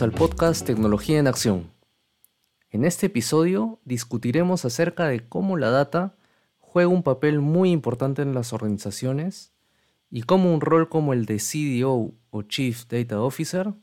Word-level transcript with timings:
Al 0.00 0.12
podcast 0.12 0.64
Tecnología 0.64 1.18
en 1.18 1.26
Acción. 1.26 1.70
En 2.70 2.86
este 2.86 3.06
episodio 3.06 3.78
discutiremos 3.84 4.64
acerca 4.64 5.06
de 5.06 5.28
cómo 5.28 5.58
la 5.58 5.68
data 5.68 6.14
juega 6.60 6.88
un 6.88 7.02
papel 7.02 7.40
muy 7.40 7.70
importante 7.70 8.22
en 8.22 8.32
las 8.32 8.54
organizaciones 8.54 9.52
y 10.10 10.22
cómo 10.22 10.54
un 10.54 10.62
rol 10.62 10.88
como 10.88 11.12
el 11.12 11.26
de 11.26 11.36
CDO 11.36 12.12
o 12.30 12.42
Chief 12.42 12.86
Data 12.88 13.20
Officer 13.20 13.74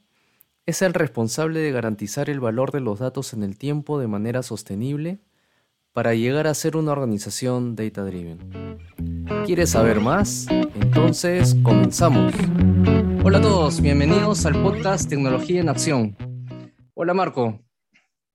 es 0.66 0.82
el 0.82 0.96
responsable 0.96 1.60
de 1.60 1.71
garantizar 1.71 2.28
el 2.32 2.39
valor 2.39 2.71
de 2.71 2.80
los 2.80 2.98
datos 2.98 3.33
en 3.33 3.44
el 3.44 3.55
tiempo 3.55 4.00
de 4.00 4.07
manera 4.07 4.41
sostenible 4.41 5.19
para 5.94 6.16
llegar 6.16 6.47
a 6.47 6.55
ser 6.55 6.75
una 6.75 6.91
organización 6.91 7.75
data 7.75 8.04
driven. 8.04 8.80
¿Quieres 9.46 9.69
saber 9.69 10.00
más? 10.00 10.47
Entonces 10.74 11.55
comenzamos. 11.61 12.33
Hola 13.29 13.38
a 13.38 13.42
todos, 13.42 13.79
bienvenidos 13.79 14.43
al 14.47 14.60
podcast 14.60 15.07
Tecnología 15.07 15.61
en 15.61 15.69
Acción. 15.69 16.18
Hola 16.96 17.14
Marco. 17.14 17.64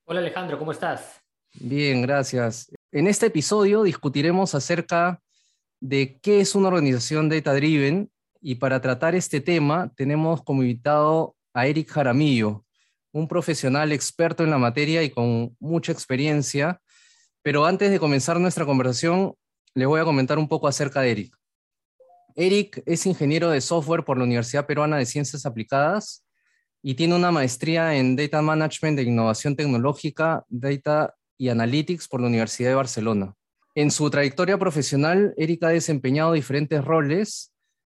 Hola 0.05 0.21
Alejandro, 0.21 0.57
¿cómo 0.57 0.71
estás? 0.71 1.21
Bien, 1.55 2.01
gracias. 2.01 2.71
En 2.93 3.09
este 3.09 3.27
episodio 3.27 3.83
discutiremos 3.83 4.55
acerca 4.55 5.21
de 5.81 6.21
qué 6.23 6.39
es 6.39 6.55
una 6.55 6.69
organización 6.69 7.29
data 7.29 7.53
driven 7.55 8.09
y 8.41 8.55
para 8.55 8.81
tratar 8.81 9.17
este 9.17 9.41
tema 9.41 9.91
tenemos 9.97 10.45
como 10.45 10.63
invitado 10.63 11.35
a 11.55 11.67
Eric 11.67 11.91
Jaramillo, 11.91 12.65
un 13.11 13.27
profesional 13.27 13.91
experto 13.91 14.45
en 14.45 14.51
la 14.51 14.59
materia 14.59 15.03
y 15.03 15.11
con 15.11 15.57
mucha 15.59 15.91
experiencia. 15.91 16.81
Pero 17.43 17.67
antes 17.67 17.91
de 17.91 17.99
comenzar 17.99 18.39
nuestra 18.39 18.65
conversación, 18.65 19.35
le 19.75 19.87
voy 19.87 20.01
a 20.01 20.05
comentar 20.05 20.39
un 20.39 20.47
poco 20.47 20.69
acerca 20.69 21.01
de 21.01 21.11
Eric. 21.11 21.37
Eric 22.37 22.83
es 22.85 23.07
ingeniero 23.07 23.51
de 23.51 23.61
software 23.61 24.05
por 24.05 24.19
la 24.19 24.25
Universidad 24.25 24.67
Peruana 24.67 24.97
de 24.97 25.07
Ciencias 25.07 25.47
Aplicadas 25.47 26.25
y 26.83 26.95
tiene 26.95 27.15
una 27.15 27.31
maestría 27.31 27.95
en 27.95 28.17
Data 28.17 28.43
Management 28.43 28.99
e 28.99 29.03
Innovación 29.03 29.55
Tecnológica, 29.55 30.45
Data 30.49 31.15
y 31.39 31.49
Analytics 31.49 32.09
por 32.09 32.21
la 32.21 32.27
Universidad 32.27 32.71
de 32.71 32.75
Barcelona. 32.75 33.35
En 33.77 33.91
su 33.91 34.11
trayectoria 34.11 34.59
profesional, 34.59 35.33
Eric 35.37 35.63
ha 35.63 35.69
desempeñado 35.69 36.33
diferentes 36.33 36.85
roles 36.85 37.53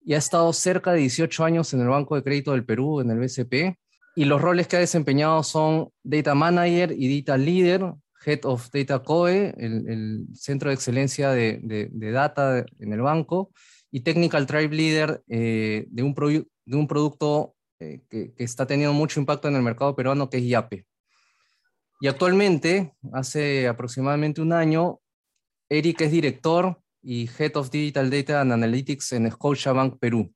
y 0.05 0.14
ha 0.14 0.19
estado 0.19 0.53
cerca 0.53 0.92
de 0.92 1.01
18 1.01 1.45
años 1.45 1.73
en 1.73 1.81
el 1.81 1.89
Banco 1.89 2.14
de 2.14 2.23
Crédito 2.23 2.53
del 2.53 2.64
Perú, 2.64 3.01
en 3.01 3.11
el 3.11 3.19
BCP, 3.19 3.77
y 4.14 4.25
los 4.25 4.41
roles 4.41 4.69
que 4.69 4.77
ha 4.77 4.81
desempeñado 4.81 5.42
son 5.42 5.89
Data 6.03 6.34
Manager 6.34 6.92
y 6.97 7.20
Data 7.20 7.37
Leader, 7.37 7.92
Head 8.25 8.41
of 8.45 8.69
Data 8.73 9.01
COE, 9.01 9.55
el, 9.59 10.27
Centro 10.34 10.70
de 10.70 10.75
Excelencia 10.75 11.31
de, 11.31 11.61
de 11.62 12.11
Data 12.11 12.64
en 12.79 12.92
el 12.92 13.03
banco, 13.03 13.51
y 13.91 14.01
Technical 14.01 14.47
Tribe 14.47 14.75
Leader 14.75 15.23
eh, 15.29 15.87
de, 15.89 16.03
un 16.03 16.15
de 16.15 16.77
un 16.77 16.87
producto 16.87 17.55
eh, 17.79 18.03
que, 18.09 18.34
está 18.39 18.67
teniendo 18.67 18.95
mucho 18.95 19.20
impacto 19.20 19.48
en 19.48 19.56
el 19.56 19.62
mercado 19.62 19.95
peruano, 19.95 20.31
que 20.31 20.39
es 20.39 20.45
YAPE. 20.45 20.87
Y 22.01 22.09
actualmente, 22.09 22.95
hace 23.12 23.69
aproximadamente 23.69 24.41
un 24.41 24.53
año, 24.53 25.01
Eric 25.69 26.03
es 26.03 26.11
director 26.11 26.79
y 27.03 27.29
Head 27.39 27.57
of 27.57 27.70
Digital 27.70 28.11
Data 28.11 28.41
and 28.41 28.53
Analytics 28.53 29.12
en 29.12 29.31
Scotiabank 29.31 29.98
Perú. 29.98 30.33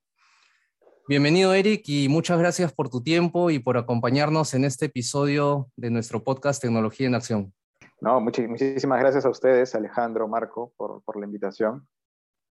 Bienvenido 1.08 1.52
Eric 1.52 1.82
y 1.86 2.08
muchas 2.08 2.38
gracias 2.38 2.72
por 2.72 2.88
tu 2.88 3.02
tiempo 3.02 3.50
y 3.50 3.58
por 3.58 3.76
acompañarnos 3.76 4.54
en 4.54 4.64
este 4.64 4.86
episodio 4.86 5.68
de 5.76 5.90
nuestro 5.90 6.22
podcast 6.22 6.62
Tecnología 6.62 7.08
en 7.08 7.14
Acción. 7.14 7.54
No, 8.00 8.20
muchísimas 8.20 9.00
gracias 9.00 9.26
a 9.26 9.30
ustedes, 9.30 9.74
Alejandro, 9.74 10.28
Marco, 10.28 10.72
por, 10.76 11.02
por 11.02 11.18
la 11.18 11.26
invitación 11.26 11.86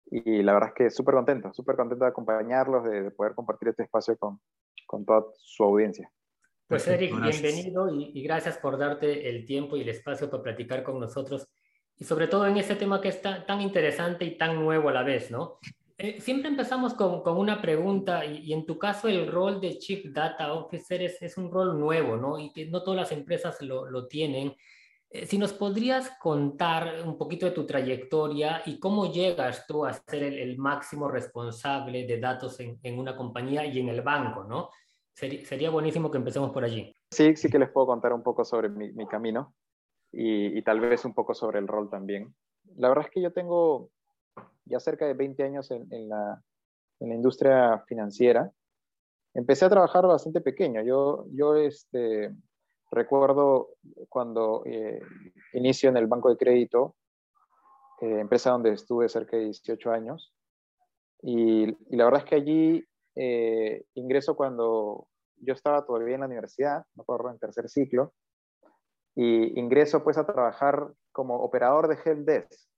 y 0.06 0.42
la 0.42 0.53
verdad 0.54 0.70
es 0.70 0.75
que 0.75 0.91
súper 0.91 1.15
contento, 1.15 1.53
súper 1.53 1.76
contento 1.76 2.04
de 2.04 2.10
acompañarlos, 2.10 2.84
de, 2.84 3.10
poder 3.10 3.34
compartir 3.34 3.69
este 3.69 3.84
espacio 3.84 4.16
con, 4.16 4.41
con 4.87 5.04
toda 5.04 5.25
su 5.37 5.65
audiencia. 5.65 6.10
Pues 6.66 6.88
Eric, 6.88 7.15
bienvenido 7.20 7.88
y, 7.94 8.22
gracias 8.22 8.56
por 8.59 8.78
darte 8.78 9.28
el 9.28 9.44
tiempo 9.44 9.76
y 9.76 9.82
el 9.82 9.88
espacio 9.91 10.31
para 10.31 10.42
platicar 10.42 10.82
con 10.82 10.98
nosotros 10.98 11.47
y 11.97 12.04
sobre 12.04 12.26
todo 12.26 12.47
en 12.47 12.56
este 12.56 12.75
tema 12.75 13.00
que 13.00 13.09
es 13.09 13.20
tan, 13.20 13.60
interesante 13.60 14.25
y 14.25 14.37
tan 14.37 14.56
nuevo 14.56 14.88
a 14.88 14.92
la 14.92 15.03
vez, 15.03 15.31
¿no? 15.31 15.59
Eh, 15.98 16.21
siempre 16.21 16.48
empezamos 16.48 16.94
con, 16.94 17.22
con 17.22 17.36
una 17.36 17.60
pregunta 17.60 18.25
y, 18.25 18.38
y, 18.38 18.53
en 18.53 18.66
tu 18.66 18.78
caso 18.78 19.09
el 19.09 19.31
rol 19.31 19.60
de 19.60 19.78
Chief 19.78 20.06
Data 20.06 20.53
Officer 20.54 21.03
es, 21.03 21.22
es, 21.22 21.36
un 21.36 21.53
rol 21.53 21.78
nuevo, 21.78 22.16
¿no? 22.16 22.38
Y 22.38 22.50
que 22.53 22.66
no 22.66 22.82
todas 22.82 22.98
las 22.98 23.12
empresas 23.12 23.60
lo, 23.62 23.88
lo 23.88 24.09
tienen. 24.09 24.56
Eh, 25.14 25.26
si 25.26 25.38
nos 25.38 25.52
podrías 25.52 26.10
contar 26.19 27.06
un 27.06 27.16
poquito 27.16 27.47
de 27.47 27.52
tu 27.52 27.64
trayectoria 27.64 28.62
y 28.66 28.80
cómo 28.80 29.12
llegas 29.12 29.64
tú 29.64 29.86
a 29.86 29.92
ser 29.92 30.25
el, 30.25 30.58
máximo 30.58 31.06
responsable 31.08 32.04
de 32.04 32.19
datos 32.19 32.58
en, 32.58 32.98
una 32.98 33.16
compañía 33.16 33.64
y 33.64 33.78
en 33.78 33.91
el 33.91 34.03
banco, 34.03 34.42
¿no? 34.42 34.70
Sería, 35.14 35.70
buenísimo 35.70 36.10
que 36.10 36.19
empecemos 36.19 36.50
por 36.50 36.64
allí. 36.64 36.92
Sí, 37.12 37.36
sí 37.36 37.48
que 37.48 37.60
les 37.60 37.70
puedo 37.70 37.86
contar 37.86 38.12
un 38.12 38.24
poco 38.24 38.44
sobre 38.44 38.69
mi, 38.69 39.06
camino 39.06 39.54
y, 40.10 40.60
tal 40.62 40.80
vez 40.80 41.04
un 41.04 41.14
poco 41.14 41.32
sobre 41.32 41.60
el 41.60 41.69
rol 41.69 41.88
también. 41.88 42.34
La 42.74 42.88
verdad 42.88 43.04
es 43.04 43.12
que 43.12 43.22
yo 43.22 43.32
tengo 43.32 43.91
ya 44.64 44.80
cerca 44.80 45.06
de 45.06 45.14
20 45.14 45.44
años 45.44 45.70
en, 45.70 46.08
la, 46.08 46.42
en 46.98 47.08
la, 47.08 47.14
industria 47.14 47.84
financiera. 47.86 48.50
Empecé 49.32 49.64
a 49.64 49.70
trabajar 49.70 50.08
bastante 50.08 50.41
pequeño. 50.41 50.82
Yo, 50.82 51.26
yo 51.30 51.54
este, 51.54 52.34
Recuerdo 52.94 53.71
cuando 54.09 54.62
eh, 54.66 55.00
inicio 55.53 55.88
en 55.88 55.97
el 55.97 56.06
banco 56.06 56.31
de 56.31 56.37
crédito, 56.37 56.94
eh, 58.00 58.21
empresa 58.21 58.50
donde 58.50 58.72
estuve 58.72 59.09
cerca 59.09 59.37
de 59.37 59.47
18 59.47 59.91
años, 59.91 60.32
y, 61.21 61.66
la 61.97 62.04
verdad 62.04 62.21
es 62.21 62.27
que 62.27 62.34
allí 62.37 62.84
eh, 63.16 63.84
ingreso 63.94 64.37
cuando 64.37 65.09
yo 65.37 65.54
estaba 65.54 65.84
todavía 65.84 66.15
en 66.15 66.21
la 66.21 66.27
universidad, 66.27 66.84
me 66.94 67.03
acuerdo, 67.03 67.31
en 67.31 67.38
tercer 67.38 67.69
ciclo, 67.69 68.12
y 69.16 69.59
ingreso 69.59 70.04
pues 70.04 70.16
a 70.16 70.27
trabajar 70.27 70.93
como 71.10 71.37
operador 71.37 71.88
de 71.88 71.99
help 72.04 72.27
desk. 72.27 72.69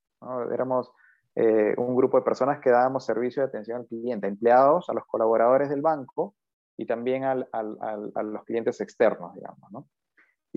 Éramos 0.51 0.91
eh, 1.35 1.75
un 1.77 1.95
grupo 1.95 2.17
de 2.17 2.23
personas 2.23 2.59
que 2.59 2.71
dábamos 2.71 3.05
servicio 3.05 3.43
de 3.43 3.49
atención 3.49 3.81
al 3.81 3.87
cliente, 3.87 4.27
empleados, 4.27 4.89
a 4.89 4.93
los 4.93 5.05
colaboradores 5.05 5.69
del 5.69 5.81
banco 5.81 6.35
y 6.75 6.87
también 6.87 7.23
al, 7.23 7.47
al, 7.51 7.77
a 8.15 8.23
los 8.23 8.43
clientes 8.45 8.81
externos, 8.81 9.35
digamos. 9.35 9.71
¿no? 9.71 9.87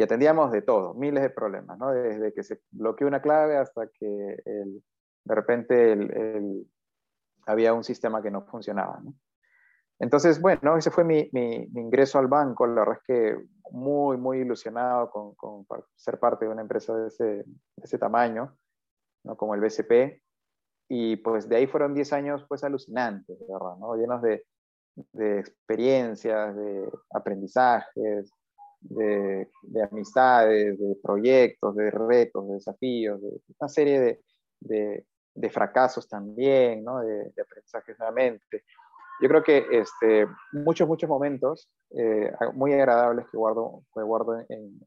Y 0.01 0.03
atendíamos 0.03 0.51
de 0.51 0.63
todo, 0.63 0.95
miles 0.95 1.23
de 1.23 1.29
problemas, 1.29 1.77
¿no? 1.77 1.91
desde 1.91 2.33
que 2.33 2.43
se 2.43 2.63
bloqueó 2.71 3.07
una 3.07 3.21
clave 3.21 3.59
hasta 3.59 3.87
que 3.87 4.07
de 4.07 5.35
repente 5.35 5.93
el, 5.93 6.67
había 7.45 7.75
un 7.75 7.85
sistema 7.85 8.23
que 8.23 8.31
no 8.31 8.47
funcionaba. 8.47 8.99
¿no? 9.05 9.13
Entonces, 9.99 10.41
bueno, 10.41 10.79
ese 10.79 10.91
fue 10.91 11.05
mi, 11.05 11.29
mi, 11.35 11.69
ingreso 11.75 12.19
al 12.19 12.29
banco. 12.29 12.67
La 12.67 12.81
verdad 12.81 12.97
es 12.97 13.03
que 13.07 13.47
muy, 13.73 14.17
muy 14.17 14.39
ilusionado 14.39 15.11
con, 15.11 15.35
con 15.35 15.67
ser 15.97 16.19
parte 16.19 16.47
de 16.47 16.51
una 16.51 16.63
empresa 16.63 16.97
de 16.97 17.09
ese, 17.09 17.25
de 17.25 17.45
ese 17.77 17.99
tamaño, 17.99 18.57
¿no? 19.25 19.37
como 19.37 19.55
el 19.55 19.61
BCP. 19.61 20.23
Y 20.89 21.17
pues 21.17 21.47
de 21.47 21.57
ahí 21.57 21.67
fueron 21.67 21.93
10 21.93 22.11
años 22.15 22.47
pues 22.49 22.65
alucinantes, 22.65 23.39
¿verdad? 23.47 23.77
¿no? 23.79 23.97
llenos 23.97 24.23
de, 24.23 24.47
de 25.13 25.41
experiencias, 25.41 26.57
de 26.57 26.91
aprendizajes, 27.11 28.33
de, 28.81 29.49
amistades, 29.91 30.79
de 30.79 30.97
proyectos, 31.03 31.77
de 31.77 31.91
retos, 31.91 32.49
de 32.49 32.55
desafíos, 32.55 33.21
de 33.21 33.41
una 33.59 33.69
serie 33.69 34.21
de, 34.61 35.05
de, 35.35 35.51
fracasos 35.51 36.09
también, 36.09 36.85
¿no? 36.85 37.01
de, 37.01 37.33
aprendizajes 37.41 37.99
nuevamente. 37.99 38.65
Yo 39.23 39.29
creo 39.29 39.43
que 39.43 39.67
este, 39.71 40.27
muchos, 40.53 40.89
muchos 40.89 41.09
momentos 41.09 41.71
eh, 41.91 42.33
muy 42.55 42.73
agradables 42.73 43.27
que 43.31 43.37
guardo, 43.37 43.83
que 43.95 44.03
guardo 44.03 44.39
en, 44.49 44.81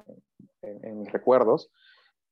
en, 0.62 1.00
mis 1.00 1.12
recuerdos. 1.12 1.71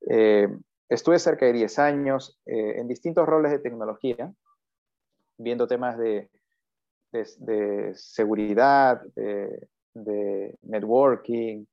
Eh, 0.10 0.48
estuve 0.90 1.20
cerca 1.20 1.46
de 1.46 1.54
10 1.54 1.80
años 1.80 2.40
eh, 2.46 2.80
en 2.80 2.88
distintos 2.88 3.28
roles 3.28 3.52
de 3.52 3.60
tecnología, 3.60 4.34
viendo 5.38 5.68
temas 5.68 5.98
de, 5.98 6.30
de, 7.12 7.92
seguridad, 7.96 9.02
de, 9.16 9.68
de 9.94 10.58
networking, 10.64 11.66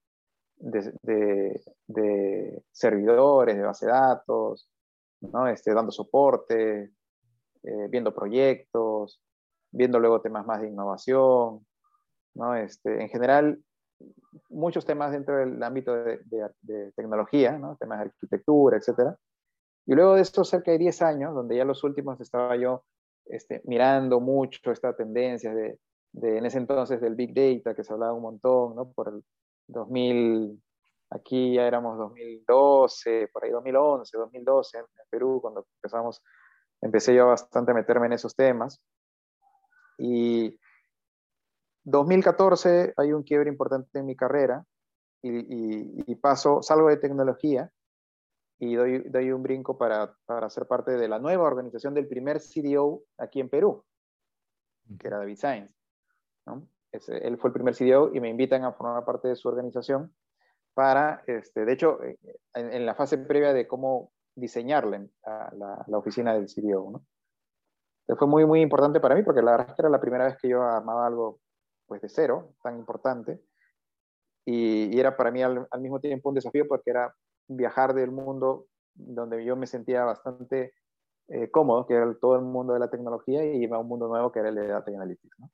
de, 0.61 1.63
servidores, 2.73 3.57
de 3.57 3.63
base 3.63 3.87
de 3.87 3.93
datos, 3.93 4.69
¿no? 5.21 5.49
este, 5.49 5.73
dando 5.73 5.93
soporte, 5.93 6.93
eh, 7.63 7.87
viendo 7.89 8.15
proyectos, 8.15 9.21
viendo 9.71 9.99
luego 10.01 10.21
temas 10.21 10.47
más 10.47 10.61
de 10.61 10.69
innovación, 10.69 11.67
¿no? 12.35 12.55
este, 12.55 13.03
en 13.03 13.09
general, 13.09 13.63
muchos 14.49 14.85
temas 14.85 15.13
dentro 15.13 15.37
del 15.37 15.63
ámbito 15.63 15.93
de, 15.95 16.93
tecnología, 16.95 17.59
¿no? 17.59 17.77
temas 17.77 17.99
de 17.99 18.05
arquitectura, 18.07 18.79
etc. 18.79 19.17
Y 19.87 19.95
luego 19.95 20.15
de 20.15 20.23
estos 20.23 20.49
cerca 20.49 20.71
de 20.71 20.79
10 20.79 21.03
años, 21.03 21.35
donde 21.35 21.57
ya 21.57 21.65
los 21.65 21.83
últimos 21.83 22.21
estaba 22.21 22.57
yo 22.57 22.85
este, 23.27 23.61
mirando 23.65 24.21
mucho 24.21 24.71
esta 24.71 24.95
tendencia 24.95 25.53
de, 25.53 25.79
en 26.23 26.47
ese 26.47 26.59
entonces 26.59 27.01
del 27.01 27.15
Big 27.15 27.35
Data, 27.35 27.75
que 27.75 27.85
se 27.85 27.93
hablaba 27.93 28.13
un 28.13 28.23
montón, 28.23 28.75
¿no? 28.75 28.91
Por 28.93 29.09
el 29.09 29.25
2000, 29.69 30.61
aquí 31.11 31.55
ya 31.55 31.67
éramos 31.67 31.99
2012, 31.99 33.29
por 33.33 33.45
ahí 33.45 33.51
2011, 33.51 34.17
2012 34.17 34.79
en, 34.79 34.85
Perú, 35.11 35.39
cuando 35.41 35.67
empezamos, 35.77 36.23
empecé 36.81 37.15
yo 37.15 37.27
bastante 37.27 37.73
a 37.73 37.75
meterme 37.75 38.07
en 38.07 38.15
esos 38.15 38.35
temas. 38.35 38.81
Y 39.99 40.59
2014 41.85 42.95
hay 42.97 43.13
un 43.13 43.23
quiebre 43.23 43.49
importante 43.49 43.99
en 43.99 44.07
mi 44.07 44.17
carrera 44.17 44.65
y, 45.23 46.15
paso, 46.17 46.63
salgo 46.63 46.89
de 46.89 46.99
tecnología 46.99 47.71
y 48.61 48.75
doy, 48.75 49.09
doy 49.09 49.33
un 49.33 49.43
brinco 49.43 49.79
para, 49.79 50.15
para, 50.27 50.51
ser 50.51 50.67
parte 50.67 50.93
de 50.93 51.09
la 51.09 51.19
nueva 51.19 51.45
organización 51.45 51.95
del 51.95 52.07
primer 52.07 52.41
CDO 52.41 53.03
aquí 53.17 53.41
en 53.41 53.49
Perú, 53.49 53.85
que 54.99 55.07
era 55.07 55.19
David 55.19 55.37
Sainz. 55.37 55.78
Él 56.93 57.39
fue 57.39 57.49
el 57.49 57.55
primer 57.55 57.75
CDO 57.75 58.15
y 58.15 58.21
me 58.21 58.29
invitan 58.29 58.65
a 58.65 58.73
formar 58.73 59.05
parte 59.05 59.29
de 59.29 59.37
su 59.37 59.49
organización 59.49 60.13
para, 60.75 61.23
este, 61.27 61.65
de 61.65 61.73
hecho, 61.73 62.03
eh, 62.05 62.17
en, 62.55 62.87
la 62.87 62.95
fase 62.95 63.19
previa 63.19 63.53
de 63.53 63.67
cómo 63.67 64.13
diseñarle 64.37 65.11
la, 65.25 65.99
oficina 65.99 66.35
del 66.35 66.47
CDO. 66.47 66.91
¿no? 66.93 68.17
fue 68.17 68.29
muy, 68.29 68.47
muy 68.47 68.61
importante 68.61 69.01
para 69.01 69.17
mí 69.17 69.25
porque 69.25 69.43
la 69.43 69.51
verdad 69.51 69.71
es 69.71 69.75
que 69.75 69.83
era 69.83 69.91
la 69.91 70.01
primera 70.01 70.27
vez 70.27 70.37
que 70.41 70.49
yo 70.49 70.63
armaba 70.63 71.07
algo 71.07 71.41
pues, 71.87 72.01
de 72.01 72.09
cero, 72.09 72.55
tan 72.63 72.79
importante. 72.79 73.43
Y, 74.45 74.99
era 74.99 75.17
para 75.17 75.31
mí 75.33 75.43
al, 75.43 75.67
mismo 75.81 75.99
tiempo 75.99 76.29
un 76.29 76.37
desafío 76.37 76.67
porque 76.69 76.91
era 76.91 77.13
viajar 77.49 77.93
del 77.93 78.13
mundo 78.13 78.67
donde 78.95 79.45
yo 79.45 79.57
me 79.57 79.67
sentía 79.67 80.05
bastante 80.05 80.75
eh, 81.27 81.51
cómodo, 81.51 81.87
que 81.87 81.95
era 81.95 82.15
todo 82.21 82.37
el 82.37 82.43
mundo 82.43 82.73
de 82.73 82.79
la 82.79 82.89
tecnología, 82.89 83.45
y 83.45 83.65
irme 83.65 83.77
a 83.77 83.81
un 83.81 83.89
mundo 83.89 84.07
nuevo 84.07 84.31
que 84.31 84.39
era 84.39 84.49
el 84.51 84.55
de 84.55 84.69
Data 84.69 84.91
Analytics. 84.91 85.39
¿no? 85.41 85.51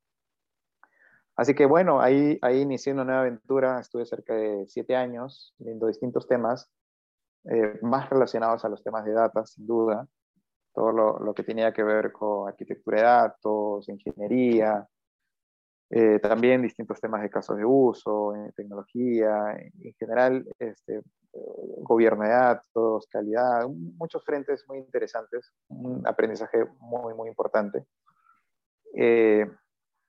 Así 1.37 1.55
que 1.55 1.67
bueno, 1.67 2.01
ahí, 2.01 2.39
ahí 2.43 2.61
inicié 2.61 2.93
una 2.93 3.05
nueva 3.05 3.23
aventura, 3.23 3.81
estuve 3.81 4.07
cerca 4.07 4.35
de 4.35 4.67
siete 4.69 4.95
años 4.95 5.55
viendo 5.59 5.89
distintos 5.89 6.29
temas, 6.29 6.71
eh, 7.45 7.79
más 7.83 8.09
relacionados 8.09 8.65
a 8.65 8.69
los 8.69 8.83
temas 8.83 9.05
de 9.05 9.13
data, 9.13 9.45
sin 9.45 9.67
duda, 9.67 10.07
todo 10.73 10.93
lo, 10.93 11.19
lo, 11.19 11.35
que 11.35 11.43
tenía 11.43 11.73
que 11.73 11.83
ver 11.83 12.13
con 12.13 12.49
arquitectura 12.49 12.99
de 12.99 13.05
datos, 13.05 13.89
ingeniería, 13.89 14.89
eh, 15.91 16.19
también 16.19 16.63
distintos 16.63 17.01
temas 17.01 17.23
de 17.23 17.31
casos 17.31 17.57
de 17.57 17.65
uso, 17.65 18.35
en 18.35 18.53
tecnología, 18.53 19.57
en 19.57 19.93
general, 19.95 20.45
este, 20.59 21.03
gobierno 21.83 22.25
de 22.25 22.31
datos, 22.31 23.07
calidad, 23.09 23.67
muchos 23.69 24.25
frentes 24.25 24.65
muy 24.69 24.79
interesantes, 24.79 25.53
un 25.69 26.07
aprendizaje 26.07 26.65
muy, 26.79 27.15
muy 27.15 27.29
importante. 27.29 27.85
Eh, 28.97 29.47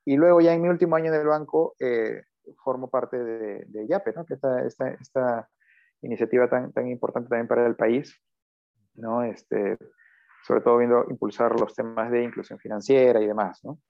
y 0.06 0.16
luego 0.16 0.40
ya 0.40 0.54
en 0.54 0.62
mi 0.62 0.68
último 0.68 0.94
año 0.96 1.12
en 1.12 1.20
el 1.20 1.26
banco 1.26 1.74
eh, 1.80 2.22
formo 2.62 2.88
parte 2.88 3.18
de, 3.18 3.64
de 3.66 4.12
¿no? 4.14 4.24
que 4.24 4.34
esta, 4.34 4.64
esta, 4.64 4.88
esta 4.90 5.48
iniciativa 6.00 6.48
tan, 6.48 6.72
tan 6.72 6.88
importante 6.88 7.28
también 7.28 7.48
para 7.48 7.66
el 7.66 7.74
país, 7.74 8.16
¿no? 8.94 9.24
este, 9.24 9.76
sobre 10.46 10.60
todo 10.60 10.78
viendo 10.78 11.04
impulsar 11.10 11.58
los 11.58 11.74
temas 11.74 12.10
de 12.12 12.22
inclusión 12.22 12.60
financiera 12.60 13.20
y 13.20 13.26
demás. 13.26 13.60
¿no? 13.64 13.80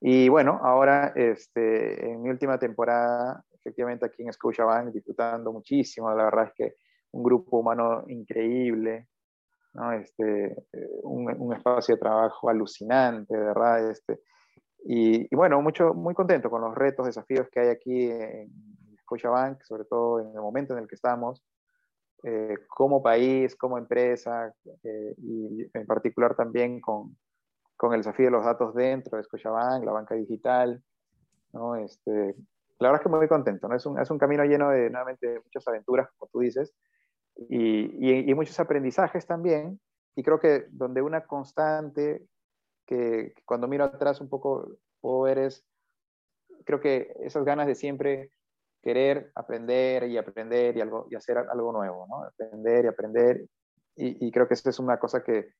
Y 0.00 0.28
bueno, 0.28 0.60
ahora 0.62 1.14
este, 1.16 2.10
en 2.12 2.22
mi 2.22 2.28
última 2.28 2.58
temporada, 2.58 3.42
efectivamente 3.52 4.04
aquí 4.04 4.22
en 4.22 4.34
Scotiabank, 4.34 4.92
disfrutando 4.92 5.50
muchísimo, 5.50 6.10
la 6.14 6.24
verdad 6.24 6.48
es 6.48 6.52
que 6.54 6.76
un 7.12 7.22
grupo 7.22 7.60
humano 7.60 8.04
increíble, 8.08 9.08
¿no? 9.72 9.92
este, 9.92 10.54
un, 11.04 11.34
un, 11.40 11.54
espacio 11.54 11.94
de 11.94 12.00
trabajo 12.00 12.50
alucinante, 12.50 13.34
de 13.34 13.44
verdad, 13.44 13.90
este, 13.90 14.20
y, 14.86 15.34
bueno, 15.34 15.62
mucho, 15.62 15.94
muy 15.94 16.14
contento 16.14 16.50
con 16.50 16.60
los 16.60 16.74
retos, 16.74 17.06
desafíos 17.06 17.48
que 17.50 17.60
hay 17.60 17.68
aquí 17.68 18.10
en 18.10 18.52
Scotiabank, 19.00 19.62
sobre 19.62 19.84
todo 19.86 20.20
en 20.20 20.28
el 20.28 20.42
momento 20.42 20.74
en 20.74 20.80
el 20.80 20.88
que 20.88 20.94
estamos, 20.94 21.42
eh, 22.22 22.56
como 22.68 23.02
país, 23.02 23.56
como 23.56 23.78
empresa, 23.78 24.54
eh, 24.82 25.14
y 25.16 25.70
en 25.72 25.86
particular 25.86 26.36
también 26.36 26.80
con, 26.80 27.16
con, 27.76 27.94
el 27.94 28.00
desafío 28.00 28.26
de 28.26 28.32
los 28.32 28.44
datos 28.44 28.74
dentro 28.74 29.16
de 29.16 29.24
Scotiabank, 29.24 29.84
la 29.84 29.92
banca 29.92 30.14
digital. 30.14 30.82
¿no? 31.54 31.76
Este, 31.76 32.34
la 32.78 32.88
verdad 32.88 33.00
es 33.00 33.02
que 33.02 33.08
muy 33.08 33.28
contento, 33.28 33.68
¿no? 33.68 33.76
es, 33.76 33.86
un, 33.86 33.98
es 33.98 34.10
un 34.10 34.18
camino 34.18 34.44
lleno 34.44 34.68
de 34.68 34.90
nuevamente 34.90 35.40
muchas 35.42 35.66
aventuras, 35.66 36.10
como 36.18 36.28
tú 36.30 36.40
dices, 36.40 36.74
y, 37.48 38.06
y, 38.06 38.30
y 38.30 38.34
muchos 38.34 38.60
aprendizajes 38.60 39.26
también. 39.26 39.80
Y 40.14 40.22
creo 40.22 40.38
que 40.38 40.66
donde 40.70 41.00
una 41.00 41.24
constante 41.24 42.26
que, 42.86 43.34
cuando 43.44 43.68
miro 43.68 43.84
atrás 43.84 44.20
un 44.20 44.28
poco 44.28 44.76
puedo 45.00 45.22
ver 45.22 45.38
es, 45.38 45.64
creo 46.64 46.80
que 46.80 47.14
esas 47.20 47.44
ganas 47.44 47.66
de 47.66 47.74
siempre 47.74 48.30
querer 48.82 49.32
aprender 49.34 50.04
y 50.08 50.18
aprender 50.18 50.76
y, 50.76 50.80
algo, 50.80 51.06
y 51.10 51.14
hacer 51.14 51.38
algo 51.38 51.72
nuevo, 51.72 52.06
¿no? 52.06 52.24
Aprender 52.24 52.84
y 52.84 52.88
aprender. 52.88 53.46
Y, 53.96 54.30
creo 54.32 54.48
que 54.48 54.54
eso 54.54 54.68
es 54.68 54.78
una 54.80 54.98
cosa 54.98 55.22
que, 55.22 55.54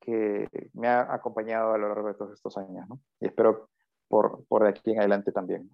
que, 0.00 0.48
me 0.72 0.88
ha 0.88 1.12
acompañado 1.12 1.74
a 1.74 1.78
lo 1.78 1.88
largo 1.88 2.08
de 2.08 2.14
todos 2.14 2.32
estos 2.32 2.56
años, 2.56 2.88
¿no? 2.88 2.98
Y 3.20 3.26
espero 3.26 3.68
por, 4.08 4.44
por 4.46 4.62
de 4.64 4.70
aquí 4.70 4.92
en 4.92 5.00
adelante 5.00 5.32
también. 5.32 5.70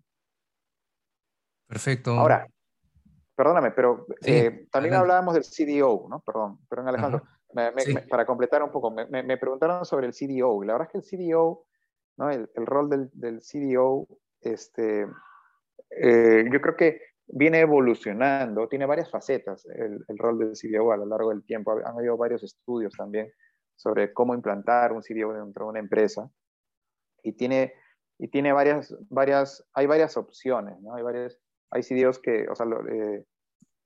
Perfecto. 1.68 2.10
Ahora, 2.12 2.46
perdóname, 3.36 3.70
pero 3.70 4.06
eh, 4.22 4.66
también 4.70 4.94
hablábamos 4.94 5.34
del 5.34 5.44
CDO, 5.44 6.08
¿no? 6.08 6.20
Perdón, 6.20 6.58
perdón 6.68 6.88
Alejandro 6.88 7.22
para 8.08 8.26
completar 8.26 8.62
un 8.62 8.70
poco, 8.70 8.90
me, 8.90 9.36
preguntaron 9.36 9.84
sobre 9.84 10.06
el 10.06 10.12
CDO. 10.12 10.62
La 10.64 10.74
verdad 10.74 10.88
es 10.92 10.92
que 10.92 11.16
el 11.16 11.28
CDO, 11.28 11.64
¿no? 12.16 12.30
el, 12.30 12.50
el 12.54 12.66
rol 12.66 12.90
del, 12.90 13.10
del, 13.12 13.40
CDO, 13.40 14.06
este, 14.40 15.06
eh, 15.90 16.44
yo 16.52 16.60
creo 16.60 16.76
que 16.76 17.00
viene 17.26 17.60
evolucionando, 17.60 18.68
tiene 18.68 18.86
varias 18.86 19.10
facetas 19.10 19.64
el, 19.66 20.04
el, 20.06 20.18
rol 20.18 20.38
del 20.38 20.52
CDO 20.52 20.92
a 20.92 20.96
lo 20.96 21.06
largo 21.06 21.30
del 21.30 21.44
tiempo. 21.44 21.72
Han 21.72 21.96
habido 21.98 22.16
varios 22.16 22.42
estudios 22.42 22.92
también 22.94 23.32
sobre 23.76 24.12
cómo 24.12 24.34
implantar 24.34 24.92
un 24.92 25.02
CDO 25.02 25.32
dentro 25.32 25.66
de 25.66 25.70
una 25.70 25.80
empresa 25.80 26.30
y 27.22 27.32
tiene, 27.32 27.74
y 28.18 28.28
tiene 28.28 28.52
varias, 28.52 28.94
varias, 29.08 29.66
hay 29.72 29.86
varias 29.86 30.16
opciones, 30.16 30.80
¿no? 30.80 30.94
Hay, 30.94 31.02
varias, 31.02 31.40
hay 31.70 31.82
CDOs 31.82 32.18
que, 32.18 32.46
o 32.48 32.54
sea, 32.54 32.66
eh, 32.90 33.24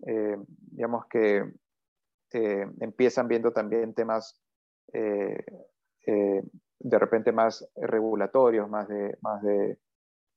eh, 0.06 0.37
digamos 0.73 1.06
que 1.06 1.44
eh, 2.32 2.66
empiezan 2.80 3.28
viendo 3.28 3.52
también 3.52 3.94
temas 3.94 4.40
eh, 4.92 5.44
eh, 6.06 6.42
de 6.78 6.98
repente 6.98 7.32
más 7.32 7.66
regulatorios, 7.76 8.69
más 8.69 8.88
de, 8.88 9.16
más, 9.22 9.42
de, 9.42 9.78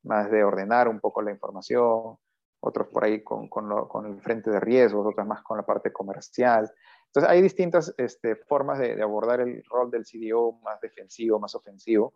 más 0.03 0.31
de 0.31 0.43
ordenar 0.43 0.87
un 0.87 0.99
poco 0.99 1.21
la 1.21 1.31
información, 1.31 2.17
otros 2.59 2.87
por 2.87 3.03
ahí 3.03 3.23
con, 3.23 3.47
con, 3.49 4.05
el 4.05 4.21
frente 4.21 4.49
de 4.49 4.59
riesgos, 4.59 5.05
otros 5.05 5.27
más 5.27 5.43
con 5.43 5.57
la 5.57 5.65
parte 5.65 5.91
comercial. 5.91 6.71
Entonces 7.07 7.29
hay 7.29 7.41
distintas 7.41 7.93
este, 7.97 8.35
formas 8.35 8.79
de, 8.79 9.01
abordar 9.01 9.41
el 9.41 9.63
rol 9.65 9.91
del 9.91 10.05
CDO, 10.05 10.59
más 10.63 10.79
defensivo, 10.79 11.39
más 11.39 11.55
ofensivo. 11.55 12.13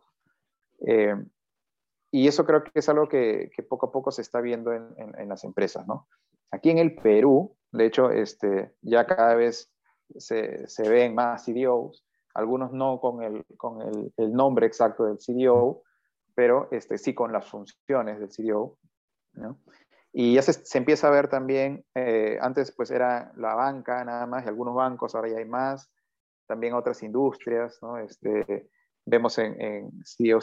y 2.11 2.27
eso 2.27 2.45
creo 2.45 2.63
que 2.63 2.71
es 2.79 2.89
algo 2.89 3.09
que, 3.09 3.51
poco 3.67 3.88
a 3.88 3.91
poco 3.91 4.11
se 4.11 4.21
está 4.21 4.39
viendo 4.41 4.71
en, 4.71 4.88
en, 4.97 5.19
en 5.19 5.29
las 5.29 5.43
empresas, 5.43 5.85
¿no? 5.85 6.07
Aquí 6.55 6.69
en 6.69 6.77
el 6.77 6.95
Perú, 6.95 7.55
de 7.71 7.85
hecho, 7.85 8.12
este, 8.12 8.74
ya 8.81 9.05
cada 9.05 9.35
vez 9.35 9.69
se, 10.17 10.65
se 10.67 10.89
ven 10.89 11.13
más 11.13 11.43
CDOs, 11.43 12.05
algunos 12.33 12.71
no 12.71 13.01
con 13.01 13.21
el, 13.24 13.45
con 13.57 13.81
el, 13.81 14.13
el 14.15 14.31
nombre 14.31 14.65
exacto 14.65 15.05
del 15.05 15.17
CDO, 15.17 15.83
pero 16.33 16.69
este, 16.71 16.97
sí 16.97 17.13
con 17.13 17.33
las 17.33 17.45
funciones 17.45 18.19
del 18.19 18.29
CDO. 18.29 18.77
¿no? 19.33 19.59
Y 20.13 20.35
ya 20.35 20.41
se, 20.41 20.53
se, 20.53 20.77
empieza 20.77 21.09
a 21.09 21.12
ver 21.12 21.27
también, 21.27 21.83
eh, 21.93 22.38
antes 22.39 22.71
pues 22.71 22.89
era 22.89 23.33
la 23.35 23.53
banca 23.53 24.05
nada 24.05 24.25
más 24.25 24.45
y 24.45 24.47
algunos 24.47 24.74
bancos, 24.74 25.13
ahora 25.13 25.27
ya 25.27 25.39
hay 25.39 25.45
más, 25.45 25.91
también 26.47 26.74
otras 26.74 27.03
industrias, 27.03 27.79
¿no? 27.81 27.97
Este, 27.97 28.69
vemos 29.05 29.38
en, 29.39 29.59
en 29.62 29.91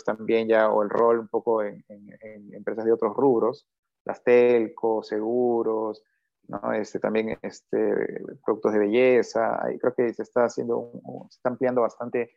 también 0.04 0.46
ya, 0.46 0.68
o 0.68 0.82
el 0.82 0.90
rol 0.90 1.20
un 1.20 1.28
poco 1.28 1.62
en, 1.62 1.82
en, 1.88 2.06
en 2.20 2.54
empresas 2.54 2.84
de 2.84 2.92
otros 2.92 3.16
rubros, 3.16 3.66
las 4.04 4.22
telcos, 4.22 5.08
seguros, 5.08 6.02
¿no? 6.48 6.72
Este, 6.72 6.98
también 6.98 7.38
este, 7.42 8.20
productos 8.44 8.72
de 8.72 8.78
belleza, 8.78 9.64
ahí 9.64 9.78
creo 9.78 9.94
que 9.94 10.12
se 10.12 10.22
está 10.22 10.44
haciendo, 10.44 10.92
se 11.30 11.36
está 11.36 11.50
ampliando 11.50 11.82
bastante 11.82 12.32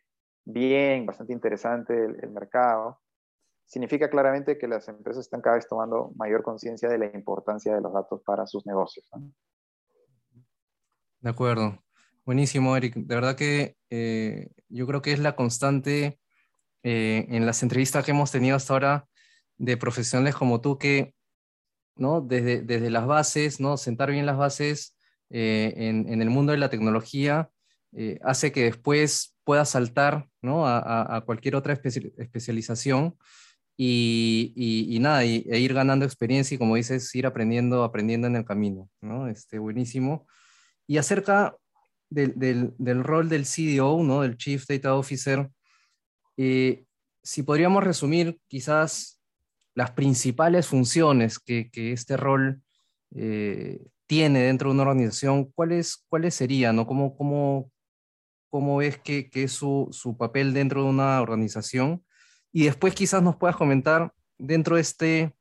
bien, 0.45 1.05
bastante 1.05 1.33
interesante 1.33 1.93
el, 2.05 2.29
mercado. 2.29 3.01
Significa 3.65 4.09
claramente 4.09 4.57
que 4.57 4.67
las 4.67 4.87
empresas 4.87 5.25
están 5.25 5.41
cada 5.41 5.55
vez 5.55 5.67
tomando 5.67 6.11
mayor 6.15 6.43
conciencia 6.43 6.87
de 6.87 6.99
la 6.99 7.05
importancia 7.07 7.73
de 7.73 7.81
los 7.81 7.93
datos 7.93 8.21
para 8.23 8.45
sus 8.45 8.65
negocios. 8.67 9.09
De 11.19 11.29
acuerdo. 11.29 11.79
Buenísimo, 12.25 12.77
Eric. 12.77 12.95
De 12.95 13.15
verdad 13.15 13.35
que 13.35 13.75
eh, 13.89 14.49
yo 14.69 14.85
creo 14.85 15.01
que 15.01 15.13
es 15.13 15.19
la 15.19 15.35
constante 15.35 16.19
eh, 16.83 17.25
en 17.29 17.45
las 17.47 17.63
entrevistas 17.63 18.05
que 18.05 18.11
hemos 18.11 18.31
tenido 18.31 18.55
hasta 18.55 18.73
ahora 18.73 19.07
de 19.57 19.77
profesionales 19.77 20.35
como 20.35 20.61
tú 20.61 20.77
que 20.77 21.15
¿no? 21.95 22.21
Desde, 22.21 22.61
desde 22.61 22.89
las 22.89 23.05
bases, 23.07 23.59
¿no? 23.59 23.77
Sentar 23.77 24.11
bien 24.11 24.25
las 24.25 24.37
bases 24.37 24.95
eh, 25.29 25.73
en, 25.77 26.07
en, 26.09 26.21
el 26.21 26.29
mundo 26.29 26.51
de 26.51 26.57
la 26.57 26.69
tecnología 26.69 27.49
eh, 27.93 28.19
hace 28.23 28.51
que 28.51 28.63
después 28.63 29.35
pueda 29.43 29.65
saltar, 29.65 30.27
¿no? 30.41 30.67
A, 30.67 31.15
a, 31.15 31.21
cualquier 31.21 31.55
otra 31.55 31.73
especialización 31.73 33.15
y, 33.77 34.53
y, 34.55 34.95
y 34.95 34.99
nada, 34.99 35.25
y, 35.25 35.45
e 35.49 35.59
ir 35.59 35.73
ganando 35.73 36.05
experiencia 36.05 36.55
y 36.55 36.57
como 36.57 36.75
dices, 36.75 37.13
ir 37.15 37.25
aprendiendo, 37.25 37.83
aprendiendo 37.83 38.27
en 38.27 38.35
el 38.35 38.45
camino, 38.45 38.89
¿no? 39.01 39.27
Este, 39.27 39.59
buenísimo. 39.59 40.27
Y 40.87 40.97
acerca 40.97 41.55
del, 42.09 42.37
del, 42.37 42.73
del 42.77 43.03
rol 43.03 43.29
del 43.29 43.45
CDO, 43.45 44.03
¿no? 44.03 44.21
Del 44.21 44.37
Chief 44.37 44.65
Data 44.67 44.95
Officer, 44.95 45.49
eh, 46.37 46.85
si 47.23 47.43
podríamos 47.43 47.83
resumir 47.83 48.39
quizás 48.47 49.19
las 49.75 49.91
principales 49.91 50.67
funciones 50.67 51.37
que, 51.37 51.69
este 51.73 52.17
rol 52.17 52.61
eh, 53.13 53.85
tiene 54.07 54.43
dentro 54.43 54.69
de 54.69 54.75
una 54.75 54.83
organización, 54.83 55.51
¿cuáles, 55.51 56.03
cuáles 56.07 56.33
serían? 56.33 56.77
¿no? 56.77 56.87
¿Cómo, 56.87 57.15
cómo, 57.15 57.71
cómo 58.49 58.77
ves 58.77 58.97
que, 58.97 59.29
es 59.33 59.51
su, 59.51 59.89
su, 59.91 60.17
papel 60.17 60.53
dentro 60.53 60.83
de 60.83 60.89
una 60.89 61.21
organización? 61.21 62.03
Y 62.53 62.63
después 62.63 62.95
quizás 62.95 63.21
nos 63.21 63.35
puedas 63.35 63.57
comentar 63.57 64.13
dentro 64.37 64.77
de 64.77 64.81
este 64.81 65.35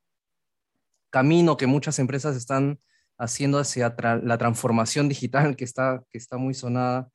camino 1.11 1.57
que 1.57 1.69
muchas 1.69 2.01
empresas 2.01 2.37
están 2.37 2.81
haciendo 3.17 3.61
hacia 3.61 3.95
la 4.25 4.39
transformación 4.39 5.09
digital 5.09 5.55
que 5.55 5.63
está, 5.63 6.03
que 6.11 6.19
está 6.19 6.39
muy 6.39 6.55
sonada, 6.55 7.09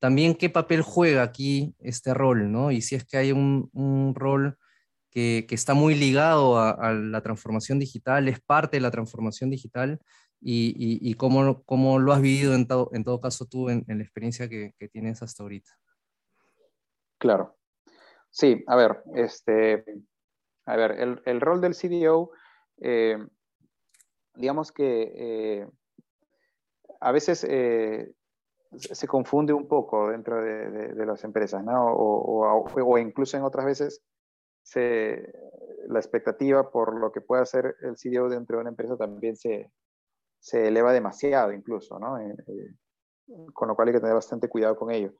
también 0.00 0.34
qué 0.34 0.50
papel 0.50 0.82
juega 0.82 1.22
aquí 1.22 1.74
este 1.78 2.12
rol, 2.12 2.52
¿no? 2.52 2.70
Y 2.70 2.82
si 2.82 2.94
es 2.94 3.04
que 3.06 3.16
hay 3.16 3.32
un 3.32 4.12
rol 4.14 4.58
que, 5.46 5.54
está 5.54 5.74
muy 5.74 5.94
ligado 5.94 6.58
a, 6.58 6.92
la 6.92 7.20
transformación 7.22 7.78
digital, 7.78 8.28
es 8.28 8.40
parte 8.40 8.76
de 8.76 8.80
la 8.80 8.90
transformación 8.90 9.50
digital, 9.50 10.00
y, 10.40 11.14
cómo, 11.14 11.64
cómo, 11.64 11.98
lo 11.98 12.12
has 12.12 12.20
vivido 12.20 12.54
en, 12.54 12.68
todo, 12.68 12.90
en 12.92 13.02
todo 13.02 13.20
caso 13.20 13.46
tú 13.46 13.70
en, 13.70 13.84
la 13.88 14.02
experiencia 14.02 14.48
que, 14.48 14.74
que, 14.78 14.88
tienes 14.88 15.20
hasta 15.22 15.42
ahorita. 15.42 15.70
Claro. 17.18 17.56
Sí, 18.30 18.62
a 18.68 18.76
ver, 18.76 19.02
este, 19.14 19.84
a 20.66 20.76
ver, 20.76 20.92
el, 20.92 21.20
el 21.24 21.40
rol 21.40 21.60
del 21.60 21.74
CDO, 21.74 22.30
eh, 22.80 23.18
digamos 24.34 24.70
que 24.70 25.12
eh, 25.16 25.68
a 27.00 27.10
veces 27.10 27.44
eh, 27.48 28.12
se 28.76 29.08
confunde 29.08 29.52
un 29.52 29.66
poco 29.66 30.10
dentro 30.10 30.40
de, 30.40 31.06
las 31.06 31.24
empresas, 31.24 31.64
¿no? 31.64 31.86
O, 31.92 32.98
incluso 32.98 33.36
en 33.36 33.42
otras 33.42 33.64
veces 33.64 34.04
se, 34.68 35.32
la 35.88 35.98
expectativa 35.98 36.70
por 36.70 36.98
lo 36.98 37.10
que 37.10 37.20
pueda 37.20 37.42
hacer 37.42 37.76
el 37.80 37.96
CDO 37.96 38.28
dentro 38.28 38.56
de 38.56 38.60
una 38.60 38.70
empresa 38.70 38.96
también 38.96 39.36
se, 39.36 39.72
se 40.38 40.68
eleva 40.68 40.92
demasiado 40.92 41.52
incluso, 41.52 41.98
¿no? 41.98 42.18
Eh, 42.18 42.36
con 43.52 43.68
lo 43.68 43.74
cual 43.74 43.88
hay 43.88 43.94
que 43.94 44.00
tener 44.00 44.14
bastante 44.14 44.48
cuidado 44.48 44.76
con 44.76 44.90
ello. 44.90 45.12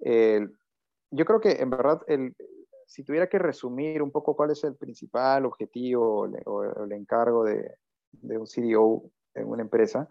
yo 0.00 1.24
creo 1.24 1.40
que 1.40 1.52
en 1.62 1.70
verdad 1.70 2.02
el, 2.06 2.34
si 2.86 3.04
tuviera 3.04 3.26
que 3.26 3.38
resumir 3.38 4.02
un 4.02 4.10
poco 4.10 4.36
cuál 4.36 4.50
es 4.50 4.64
el 4.64 4.76
principal 4.76 5.46
objetivo 5.46 6.28
o 6.46 6.84
el 6.84 6.92
encargo 6.92 7.44
de, 7.44 7.76
de 8.12 8.38
un 8.38 8.46
CDO 8.46 9.10
en 9.34 9.48
una 9.48 9.62
empresa, 9.62 10.08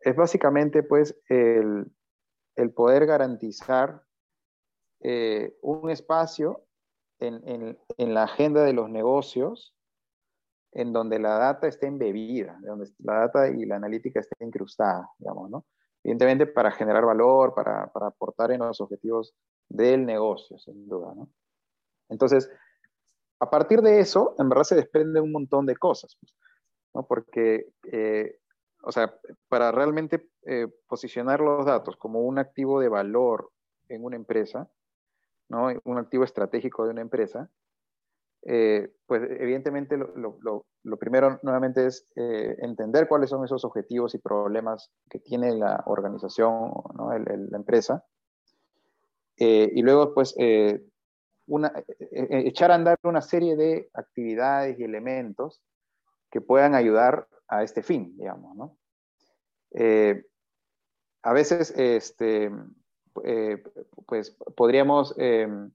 es 0.00 0.16
básicamente 0.16 0.82
pues 0.82 1.16
el, 1.28 1.86
el 2.56 2.72
poder 2.72 3.06
garantizar 3.06 4.02
eh, 5.00 5.56
un 5.62 5.90
espacio 5.90 6.63
en, 7.26 7.48
en, 7.48 7.78
en, 7.98 8.14
la 8.14 8.24
agenda 8.24 8.62
de 8.62 8.72
los 8.72 8.90
negocios 8.90 9.74
en 10.72 10.92
donde 10.92 11.18
la 11.18 11.38
data 11.38 11.68
esté 11.68 11.86
embebida, 11.86 12.58
donde 12.62 12.90
la 12.98 13.20
data 13.20 13.48
y 13.48 13.64
la 13.64 13.76
analítica 13.76 14.20
esté 14.20 14.44
incrustada, 14.44 15.08
digamos, 15.18 15.50
¿no? 15.50 15.64
Evidentemente 16.02 16.46
para 16.46 16.70
generar 16.70 17.04
valor, 17.04 17.54
para, 17.54 17.86
para 17.92 18.08
aportar 18.08 18.50
en 18.52 18.60
los 18.60 18.80
objetivos 18.80 19.34
del 19.68 20.04
negocio, 20.04 20.58
sin 20.58 20.88
duda, 20.88 21.14
¿no? 21.14 21.28
Entonces, 22.08 22.50
a 23.40 23.50
partir 23.50 23.82
de 23.82 24.00
eso, 24.00 24.34
en 24.38 24.48
verdad 24.48 24.64
se 24.64 24.74
desprende 24.74 25.20
un 25.20 25.32
montón 25.32 25.66
de 25.66 25.76
cosas. 25.76 26.16
¿no? 26.94 27.06
Porque, 27.06 27.66
eh, 27.90 28.38
o 28.82 28.92
sea, 28.92 29.18
para 29.48 29.72
realmente 29.72 30.28
eh, 30.46 30.68
posicionar 30.86 31.40
los 31.40 31.66
datos 31.66 31.96
como 31.96 32.20
un 32.20 32.38
activo 32.38 32.80
de 32.80 32.88
valor 32.88 33.50
en 33.88 34.04
una 34.04 34.16
empresa, 34.16 34.70
¿no? 35.48 35.68
Un 35.84 35.98
activo 35.98 36.24
estratégico 36.24 36.84
de 36.84 36.90
una 36.90 37.00
empresa, 37.00 37.50
eh, 38.46 38.92
pues 39.06 39.22
evidentemente 39.38 39.96
lo, 39.96 40.66
primero 40.98 41.38
nuevamente 41.42 41.86
es 41.86 42.06
entender 42.14 43.08
cuáles 43.08 43.30
son 43.30 43.44
esos 43.44 43.64
objetivos 43.64 44.14
y 44.14 44.18
problemas 44.18 44.90
que 45.08 45.18
tiene 45.18 45.56
la 45.56 45.82
organización, 45.86 46.70
¿no? 46.94 47.10
la 47.18 47.56
empresa, 47.56 48.04
y 49.36 49.80
luego 49.82 50.12
pues 50.12 50.34
echar 52.10 52.70
a 52.70 52.74
andar 52.74 52.98
una 53.02 53.22
serie 53.22 53.56
de 53.56 53.88
actividades 53.94 54.78
y 54.78 54.84
elementos 54.84 55.62
que 56.30 56.40
puedan 56.40 56.74
ayudar 56.74 57.28
a 57.48 57.62
este 57.62 57.82
fin, 57.82 58.16
digamos, 58.16 58.56
¿no? 58.56 58.76
Eh, 59.70 60.24
a 61.22 61.32
veces, 61.32 61.72
este, 61.76 62.50
eh, 63.22 63.62
pues 64.06 64.36
podríamos 64.56 65.14
em, 65.18 65.70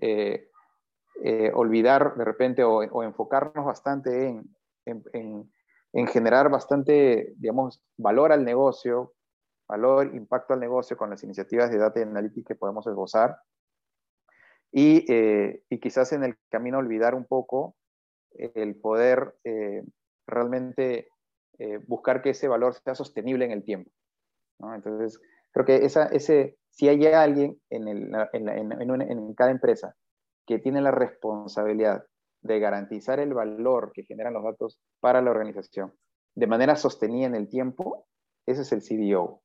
eh, 0.00 0.48
olvidar 1.54 2.16
de 2.16 2.24
repente 2.24 2.64
o, 2.64 3.02
enfocarnos 3.02 3.64
bastante 3.64 4.28
en, 4.86 5.04
en, 5.92 6.06
generar 6.08 6.50
bastante, 6.50 7.34
digamos, 7.36 7.82
valor 7.96 8.32
al 8.32 8.44
negocio, 8.44 9.12
valor, 9.68 10.14
impacto 10.14 10.54
al 10.54 10.60
negocio 10.60 10.96
con 10.96 11.10
las 11.10 11.22
iniciativas 11.22 11.70
de 11.70 11.78
Data 11.78 12.00
Analytics 12.00 12.48
que 12.48 12.54
podemos 12.54 12.86
esbozar. 12.86 13.36
Y, 14.72 15.04
y, 15.68 15.80
quizás 15.80 16.12
en 16.12 16.24
el 16.24 16.36
camino 16.48 16.78
olvidar 16.78 17.14
un 17.14 17.26
poco 17.26 17.74
el 18.32 18.76
poder 18.76 19.36
eh, 19.44 19.82
realmente 20.26 21.08
eh, 21.58 21.78
buscar 21.86 22.22
que 22.22 22.30
ese 22.30 22.48
valor 22.48 22.74
sea 22.74 22.94
sostenible 22.94 23.44
en 23.44 23.52
el 23.52 23.64
tiempo. 23.64 23.90
Entonces, 24.74 25.20
creo 25.52 25.66
que 25.66 25.84
ese, 25.84 26.56
si 26.70 26.88
hay 26.88 27.04
alguien 27.06 27.60
en, 27.70 29.34
cada 29.34 29.50
empresa 29.50 29.94
que 30.46 30.58
tiene 30.58 30.80
la 30.80 30.90
responsabilidad 30.90 32.04
de 32.42 32.58
garantizar 32.58 33.20
el 33.20 33.34
valor 33.34 33.92
que 33.92 34.04
generan 34.04 34.34
los 34.34 34.44
datos 34.44 34.80
para 35.00 35.20
la 35.20 35.30
organización 35.30 35.92
de 36.34 36.46
manera 36.46 36.76
sostenida 36.76 37.26
en 37.26 37.34
el 37.34 37.48
tiempo, 37.48 38.06
ese 38.46 38.62
es 38.62 38.72
el 38.72 38.82
CDO. 38.82 39.42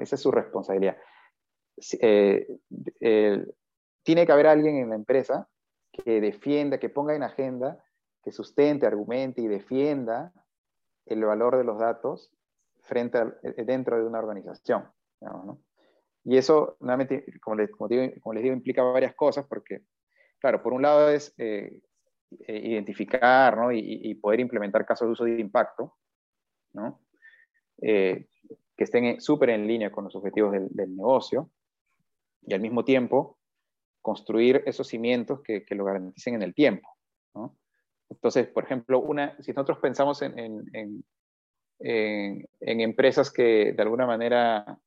Esa 0.00 0.16
es 0.16 0.20
su 0.20 0.30
responsabilidad. 0.30 0.96
Eh, 2.00 2.46
tiene 4.02 4.26
que 4.26 4.32
haber 4.32 4.46
alguien 4.46 4.76
en 4.76 4.90
la 4.90 4.96
empresa 4.96 5.48
que 5.92 6.20
defienda, 6.20 6.78
que 6.78 6.88
ponga 6.88 7.14
en 7.14 7.22
agenda, 7.22 7.82
que 8.22 8.32
sustente, 8.32 8.86
argumente 8.86 9.42
y 9.42 9.48
defienda 9.48 10.32
el 11.06 11.24
valor 11.24 11.56
de 11.56 11.64
los 11.64 11.78
datos 11.78 12.32
frente 12.82 13.18
eh, 13.42 13.64
dentro 13.64 13.96
de 13.96 14.04
una 14.04 14.18
organización. 14.18 14.88
Y 16.24 16.36
eso, 16.36 16.76
nuevamente, 16.80 17.24
como 17.40 17.56
les, 17.56 17.70
digo, 17.88 18.54
implica 18.54 18.82
varias 18.82 19.14
cosas, 19.14 19.46
porque, 19.48 19.82
claro, 20.38 20.62
por 20.62 20.72
un 20.72 20.82
lado 20.82 21.10
es 21.10 21.34
eh, 21.38 21.80
eh, 22.46 22.60
identificar 22.64 23.56
y, 23.72 24.14
poder 24.14 24.40
implementar 24.40 24.86
casos 24.86 25.08
de 25.08 25.12
uso 25.12 25.24
de 25.24 25.40
impacto, 25.40 25.96
que 27.78 28.84
estén 28.84 29.20
súper 29.20 29.50
en 29.50 29.66
línea 29.66 29.90
con 29.90 30.04
los 30.04 30.14
objetivos 30.14 30.52
del, 30.52 30.96
negocio, 30.96 31.50
y 32.42 32.54
al 32.54 32.60
mismo 32.60 32.84
tiempo 32.84 33.38
construir 34.00 34.62
esos 34.66 34.88
cimientos 34.88 35.40
que, 35.42 35.64
lo 35.70 35.84
garanticen 35.84 36.34
en 36.34 36.42
el 36.42 36.54
tiempo. 36.54 36.88
Entonces, 38.08 38.46
por 38.48 38.64
ejemplo, 38.64 39.00
una, 39.00 39.36
si 39.42 39.52
nosotros 39.52 39.78
pensamos 39.78 40.22
en, 40.22 40.64
en, 40.72 41.04
empresas 42.80 43.30
que 43.32 43.72
de 43.72 43.82
alguna 43.82 44.06
manera 44.06 44.78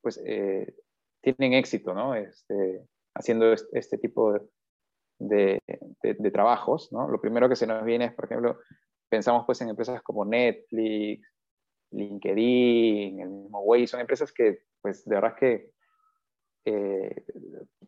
pues, 0.00 0.20
eh, 0.24 0.74
tienen 1.20 1.54
éxito 1.54 1.94
¿no? 1.94 2.14
este, 2.14 2.86
haciendo 3.14 3.52
este, 3.52 3.98
tipo 3.98 4.38
de, 5.18 5.60
de, 6.02 6.30
trabajos, 6.30 6.92
¿no? 6.92 7.08
lo 7.08 7.20
primero 7.20 7.48
que 7.48 7.56
se 7.56 7.66
nos 7.66 7.84
viene 7.84 8.06
es, 8.06 8.14
por 8.14 8.26
ejemplo, 8.26 8.58
pensamos 9.08 9.44
pues, 9.46 9.60
en 9.60 9.68
empresas 9.68 10.02
como 10.02 10.24
Netflix, 10.24 11.26
LinkedIn, 11.90 13.20
el 13.20 13.28
mismo 13.28 13.60
Way, 13.60 13.86
son 13.86 14.00
empresas 14.00 14.32
que 14.32 14.64
pues, 14.80 15.04
de 15.04 15.14
verdad 15.14 15.34
que 15.36 15.72
eh, 16.64 17.24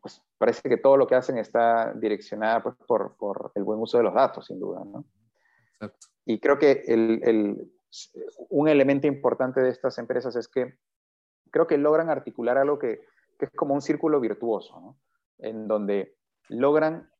pues 0.00 0.22
parece 0.38 0.68
que 0.68 0.78
todo 0.78 0.96
lo 0.96 1.06
que 1.06 1.14
hacen 1.14 1.36
está 1.38 1.92
direccionada 1.94 2.62
pues, 2.62 2.76
por, 2.86 3.16
por, 3.16 3.52
el 3.54 3.64
buen 3.64 3.80
uso 3.80 3.98
de 3.98 4.04
los 4.04 4.14
datos, 4.14 4.46
sin 4.46 4.58
duda. 4.58 4.82
¿no? 4.84 5.04
Y 6.24 6.40
creo 6.40 6.58
que 6.58 6.82
el, 6.86 7.20
el, 7.24 7.72
un 8.48 8.68
elemento 8.68 9.06
importante 9.06 9.60
de 9.60 9.70
estas 9.70 9.98
empresas 9.98 10.36
es 10.36 10.48
que 10.48 10.78
creo 11.50 11.66
que 11.66 11.78
logran 11.78 12.10
articular 12.10 12.58
algo 12.58 12.78
que, 12.78 13.00
que 13.38 13.46
es 13.46 13.50
como 13.52 13.74
un 13.74 13.82
círculo 13.82 14.20
virtuoso, 14.20 14.96
en 15.38 15.66
donde 15.66 16.16
logran, 16.48 17.10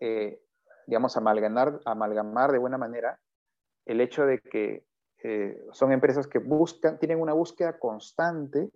eh, 0.00 0.40
digamos, 0.86 1.16
amalgamar, 1.16 1.80
amalgamar 1.84 2.52
de 2.52 2.58
buena 2.58 2.78
manera 2.78 3.20
el 3.84 4.00
hecho 4.00 4.26
de 4.26 4.40
que 4.40 4.84
eh, 5.22 5.64
son 5.72 5.92
empresas 5.92 6.26
que 6.26 6.38
buscan, 6.38 6.98
tienen 6.98 7.20
una 7.20 7.32
búsqueda 7.32 7.78
constante 7.78 8.70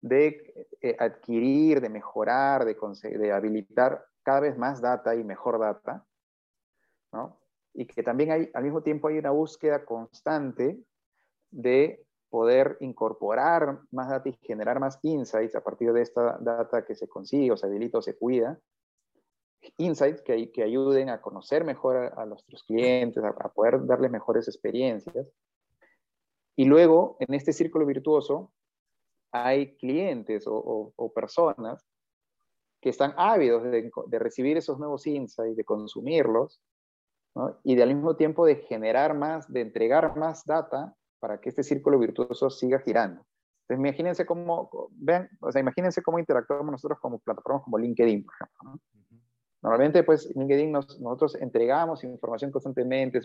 de 0.00 0.68
eh, 0.80 0.96
adquirir, 0.98 1.80
de 1.80 1.88
mejorar, 1.88 2.64
de, 2.64 2.76
de, 3.18 3.32
habilitar 3.32 4.04
cada 4.22 4.40
vez 4.40 4.58
más 4.58 4.80
data 4.80 5.14
y 5.14 5.24
mejor 5.24 5.58
data, 5.58 6.04
¿no? 7.12 7.40
Y 7.74 7.86
que 7.86 8.02
también 8.02 8.32
hay, 8.32 8.50
al 8.52 8.64
mismo 8.64 8.82
tiempo 8.82 9.08
hay 9.08 9.18
una 9.18 9.30
búsqueda 9.30 9.84
constante 9.84 10.78
de 11.50 12.04
poder 12.32 12.78
incorporar 12.80 13.80
más 13.90 14.08
data 14.08 14.26
y 14.30 14.32
generar 14.40 14.80
más 14.80 14.98
insights 15.02 15.54
a 15.54 15.62
partir 15.62 15.92
de 15.92 16.00
esta 16.00 16.38
data 16.40 16.82
que 16.86 16.94
se 16.94 17.06
consigue 17.06 17.52
o 17.52 17.58
se 17.58 17.66
habilita 17.66 17.98
o 17.98 18.02
se 18.02 18.16
cuida 18.16 18.58
insights 19.76 20.22
que, 20.22 20.50
que 20.50 20.62
ayuden 20.62 21.10
a 21.10 21.20
conocer 21.20 21.64
mejor 21.64 22.12
a, 22.16 22.26
nuestros 22.26 22.64
clientes, 22.64 23.22
a, 23.22 23.32
poder 23.50 23.84
darles 23.86 24.10
mejores 24.10 24.48
experiencias. 24.48 25.28
Y 26.56 26.64
luego, 26.64 27.16
en 27.20 27.34
este 27.34 27.52
círculo 27.52 27.86
virtuoso, 27.86 28.50
hay 29.30 29.76
clientes 29.76 30.44
o, 30.46 31.12
personas 31.14 31.86
que 32.80 32.88
están 32.88 33.14
ávidos 33.16 33.62
de, 33.62 34.18
recibir 34.18 34.56
esos 34.56 34.78
nuevos 34.78 35.06
insights, 35.06 35.56
de 35.56 35.64
consumirlos, 35.64 36.60
y 37.64 37.76
de 37.76 37.82
al 37.82 37.94
mismo 37.94 38.16
tiempo 38.16 38.44
de 38.44 38.56
generar 38.56 39.14
más, 39.14 39.50
de 39.50 39.62
entregar 39.62 40.16
más 40.16 40.44
data 40.44 40.94
para 41.22 41.38
que 41.38 41.50
este 41.50 41.62
círculo 41.62 42.00
virtuoso 42.00 42.50
siga 42.50 42.80
girando. 42.80 43.24
Entonces, 43.68 43.78
imagínense 43.78 44.26
cómo, 44.26 44.68
vean, 44.90 45.28
o 45.40 45.52
sea, 45.52 45.60
imagínense 45.60 46.02
cómo 46.02 46.18
interactuamos 46.18 46.72
nosotros 46.72 46.98
como 47.00 47.20
plataformas 47.20 47.62
como 47.62 47.78
LinkedIn, 47.78 48.24
por 48.24 48.34
ejemplo. 48.34 48.80
Normalmente, 49.62 50.02
pues, 50.02 50.28
LinkedIn 50.34 50.72
nosotros 50.72 51.36
entregamos 51.36 52.02
información 52.02 52.50
constantemente, 52.50 53.20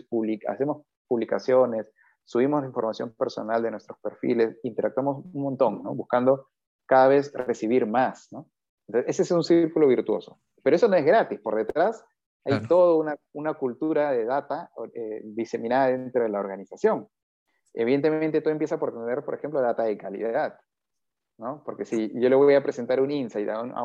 hacemos 0.46 0.86
publicaciones, 1.08 1.90
subimos 2.24 2.64
información 2.64 3.12
personal 3.18 3.64
de 3.64 3.72
nuestros 3.72 3.98
perfiles, 3.98 4.56
interactuamos 4.62 5.24
un 5.34 5.42
montón, 5.42 5.82
¿no? 5.82 5.92
Buscando 5.92 6.50
cada 6.86 7.08
vez 7.08 7.32
recibir 7.32 7.84
más, 7.84 8.28
¿no? 8.30 8.46
Entonces, 8.86 9.10
ese 9.10 9.22
es 9.24 9.30
un 9.32 9.42
círculo 9.42 9.88
virtuoso. 9.88 10.38
Pero 10.62 10.76
eso 10.76 10.86
no 10.86 10.94
es 10.94 11.04
gratis. 11.04 11.40
Por 11.40 11.56
detrás 11.56 12.04
hay 12.44 12.62
toda 12.68 12.94
una, 12.94 13.16
una, 13.32 13.54
cultura 13.54 14.12
de 14.12 14.24
data 14.24 14.70
eh, 14.94 15.20
diseminada 15.24 15.88
dentro 15.88 16.22
de 16.22 16.28
la 16.28 16.38
organización. 16.38 17.08
Evidentemente, 17.74 18.40
todo 18.40 18.52
empieza 18.52 18.78
por 18.78 18.92
tener, 18.92 19.24
por 19.24 19.34
ejemplo, 19.34 19.60
data 19.60 19.84
de 19.84 19.96
calidad. 19.96 20.58
¿no? 21.38 21.62
Porque 21.64 21.84
si 21.84 22.10
yo 22.20 22.28
le 22.28 22.36
voy 22.36 22.54
a 22.54 22.62
presentar 22.62 23.00
un 23.00 23.10
insight 23.10 23.48
a, 23.48 23.62
un, 23.62 23.72
a, 23.72 23.84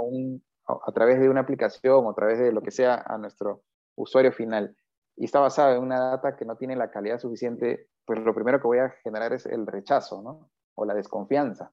un, 0.00 0.44
a, 0.66 0.92
través 0.92 1.18
de 1.18 1.28
una 1.28 1.40
aplicación 1.40 2.04
o 2.04 2.10
a 2.10 2.14
través 2.14 2.38
de 2.38 2.52
lo 2.52 2.60
que 2.62 2.70
sea 2.70 3.02
a 3.06 3.18
nuestro 3.18 3.62
usuario 3.96 4.30
final 4.30 4.76
y 5.16 5.24
está 5.24 5.40
basado 5.40 5.74
en 5.74 5.82
una 5.82 6.10
data 6.10 6.36
que 6.36 6.44
no 6.44 6.56
tiene 6.56 6.76
la 6.76 6.90
calidad 6.90 7.18
suficiente, 7.18 7.88
pues 8.04 8.20
lo 8.20 8.34
primero 8.34 8.60
que 8.60 8.66
voy 8.66 8.78
a 8.78 8.90
generar 9.02 9.32
es 9.32 9.46
el 9.46 9.66
rechazo 9.66 10.22
¿no? 10.22 10.50
o 10.74 10.84
la 10.84 10.94
desconfianza. 10.94 11.72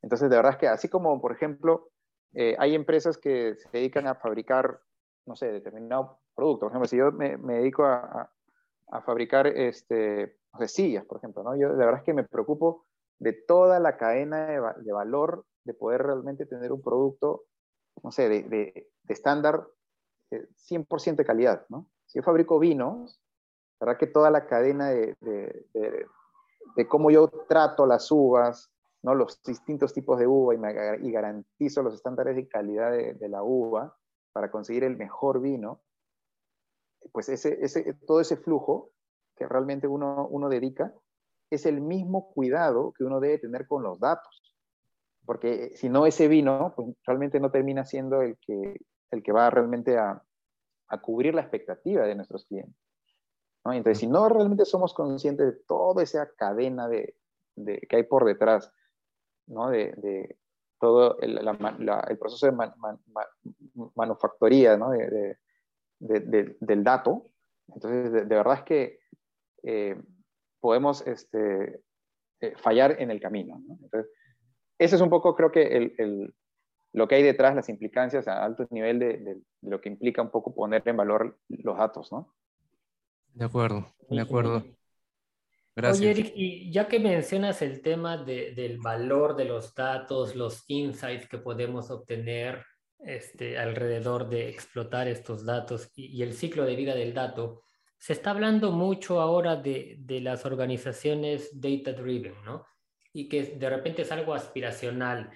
Entonces, 0.00 0.30
de 0.30 0.36
verdad 0.36 0.52
es 0.52 0.58
que 0.58 0.68
así 0.68 0.88
como, 0.88 1.20
por 1.20 1.32
ejemplo, 1.32 1.90
eh, 2.34 2.54
hay 2.58 2.74
empresas 2.74 3.16
que 3.16 3.54
se 3.56 3.68
dedican 3.72 4.06
a 4.06 4.16
fabricar, 4.16 4.80
no 5.26 5.34
sé, 5.34 5.50
determinado 5.50 6.20
producto. 6.34 6.66
Por 6.66 6.72
ejemplo, 6.72 6.88
si 6.88 6.98
yo 6.98 7.10
me, 7.10 7.38
me 7.38 7.54
dedico 7.54 7.84
a, 7.84 8.30
a, 8.94 9.02
fabricar 9.02 9.46
este, 9.46 10.36
sillas, 10.66 11.04
por 11.04 11.18
ejemplo, 11.18 11.42
¿no? 11.42 11.56
Yo 11.56 11.70
de 11.70 11.76
verdad 11.76 11.98
es 11.98 12.04
que 12.04 12.14
me 12.14 12.24
preocupo 12.24 12.86
de 13.18 13.32
toda 13.32 13.80
la 13.80 13.96
cadena 13.96 14.46
de, 14.46 14.92
valor 14.92 15.44
de 15.64 15.74
poder 15.74 16.02
realmente 16.02 16.46
tener 16.46 16.72
un 16.72 16.82
producto, 16.82 17.44
no 18.02 18.10
sé, 18.10 18.28
de, 18.28 18.42
de, 18.42 18.90
estándar 19.08 19.66
100% 20.30 21.12
eh, 21.12 21.16
de 21.16 21.24
calidad, 21.24 21.66
¿no? 21.68 21.88
Si 22.06 22.18
yo 22.18 22.22
fabrico 22.22 22.58
vinos, 22.58 23.20
¿verdad 23.80 23.98
que 23.98 24.06
toda 24.06 24.30
la 24.30 24.46
cadena 24.46 24.90
de, 24.90 25.16
de, 25.20 26.88
cómo 26.88 27.10
yo 27.10 27.28
trato 27.48 27.86
las 27.86 28.10
uvas, 28.10 28.72
¿no? 29.02 29.14
los 29.14 29.42
distintos 29.42 29.92
tipos 29.92 30.18
de 30.18 30.26
uva 30.26 30.54
y, 30.54 31.06
y 31.06 31.12
garantizo 31.12 31.82
los 31.82 31.94
estándares 31.94 32.36
de 32.36 32.48
calidad 32.48 32.92
de, 32.92 33.28
la 33.28 33.42
uva 33.42 33.96
para 34.32 34.50
conseguir 34.50 34.84
el 34.84 34.96
mejor 34.96 35.40
vino, 35.40 35.82
pues 37.12 37.28
ese, 37.28 37.58
ese, 37.60 37.94
todo 38.06 38.20
ese 38.20 38.36
flujo 38.36 38.90
que 39.36 39.46
realmente 39.46 39.86
uno, 39.86 40.26
uno 40.28 40.48
dedica 40.48 40.92
es 41.50 41.66
el 41.66 41.80
mismo 41.80 42.32
cuidado 42.32 42.92
que 42.96 43.04
uno 43.04 43.20
debe 43.20 43.38
tener 43.38 43.66
con 43.66 43.82
los 43.82 44.00
datos. 44.00 44.54
Porque 45.24 45.70
si 45.76 45.88
no, 45.88 46.06
ese 46.06 46.28
vino 46.28 46.72
pues, 46.76 46.88
realmente 47.06 47.40
no 47.40 47.50
termina 47.50 47.84
siendo 47.84 48.22
el 48.22 48.36
que, 48.38 48.80
el 49.10 49.22
que 49.22 49.32
va 49.32 49.50
realmente 49.50 49.96
a, 49.98 50.22
a 50.88 51.00
cubrir 51.00 51.34
la 51.34 51.40
expectativa 51.40 52.04
de 52.04 52.14
nuestros 52.14 52.44
clientes. 52.46 52.76
¿no? 53.64 53.72
Entonces, 53.72 53.98
si 53.98 54.06
no 54.06 54.28
realmente 54.28 54.64
somos 54.64 54.92
conscientes 54.92 55.46
de 55.46 55.60
toda 55.66 56.02
esa 56.02 56.30
cadena 56.36 56.88
de, 56.88 57.16
de 57.56 57.78
que 57.88 57.96
hay 57.96 58.02
por 58.02 58.24
detrás, 58.24 58.72
¿no? 59.46 59.70
de, 59.70 59.92
de 59.96 60.38
todo 60.78 61.18
el, 61.20 61.38
proceso 62.18 62.46
de 62.46 62.52
manufactoría 63.94 64.76
¿no? 64.76 64.90
de, 64.90 65.38
del 65.98 66.84
dato, 66.84 67.30
entonces 67.68 68.12
de, 68.12 68.24
verdad 68.24 68.58
es 68.58 68.62
que 68.62 68.98
eh, 69.62 69.96
podemos 70.60 71.06
este, 71.06 71.82
eh, 72.40 72.54
fallar 72.56 73.00
en 73.00 73.10
el 73.10 73.20
camino. 73.20 73.60
¿no? 73.66 73.78
Entonces, 73.82 74.10
ese 74.78 74.96
es 74.96 75.00
un 75.00 75.10
poco, 75.10 75.34
creo 75.34 75.50
que, 75.50 75.62
el, 75.62 75.94
el, 75.98 76.34
lo 76.92 77.08
que 77.08 77.16
hay 77.16 77.22
detrás, 77.22 77.54
las 77.54 77.68
implicancias 77.68 78.28
a 78.28 78.44
alto 78.44 78.66
nivel 78.70 78.98
de, 78.98 79.18
de, 79.18 79.40
lo 79.62 79.80
que 79.80 79.88
implica 79.88 80.22
un 80.22 80.30
poco 80.30 80.54
poner 80.54 80.82
en 80.86 80.96
valor 80.96 81.38
los 81.48 81.76
datos, 81.76 82.12
¿no? 82.12 82.34
De 83.32 83.44
acuerdo, 83.44 83.92
de 84.08 84.20
acuerdo. 84.20 84.64
Gracias. 85.76 86.00
Oye, 86.00 86.10
Eric, 86.10 86.32
y 86.36 86.72
ya 86.72 86.86
que 86.86 87.00
mencionas 87.00 87.60
el 87.62 87.82
tema 87.82 88.16
de, 88.16 88.54
del 88.54 88.78
valor 88.78 89.34
de 89.34 89.44
los 89.44 89.74
datos, 89.74 90.36
los 90.36 90.64
insights 90.68 91.28
que 91.28 91.38
podemos 91.38 91.90
obtener 91.90 92.64
este, 93.06 93.58
alrededor 93.58 94.28
de 94.28 94.48
explotar 94.48 95.08
estos 95.08 95.44
datos 95.44 95.90
y, 95.94 96.06
y, 96.06 96.22
el 96.22 96.32
ciclo 96.32 96.64
de 96.64 96.76
vida 96.76 96.94
del 96.94 97.14
dato, 97.14 97.62
se 97.98 98.12
está 98.12 98.30
hablando 98.30 98.72
mucho 98.72 99.20
ahora 99.20 99.56
de, 99.56 99.96
de 99.98 100.20
las 100.20 100.44
organizaciones 100.44 101.50
data-driven, 101.60 102.34
¿no? 102.44 102.66
Y 103.12 103.28
que 103.28 103.42
de 103.56 103.70
repente 103.70 104.02
es 104.02 104.12
algo 104.12 104.34
aspiracional. 104.34 105.30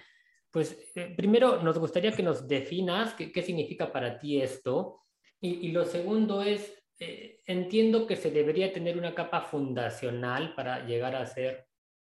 Pues 0.51 0.91
eh, 0.95 1.13
primero 1.15 1.61
nos 1.61 1.77
gustaría 1.77 2.11
que 2.11 2.23
nos 2.23 2.47
definas 2.47 3.13
qué, 3.13 3.31
qué 3.31 3.41
significa 3.41 3.91
para 3.91 4.19
ti 4.19 4.41
esto. 4.41 5.01
Y, 5.39 5.67
y 5.67 5.71
lo 5.71 5.85
segundo 5.85 6.41
es, 6.41 6.83
eh, 6.99 7.39
entiendo 7.45 8.05
que 8.05 8.15
se 8.15 8.31
debería 8.31 8.73
tener 8.73 8.97
una 8.97 9.15
capa 9.15 9.41
fundacional 9.41 10.53
para 10.53 10.85
llegar 10.85 11.15
a 11.15 11.25
ser 11.25 11.68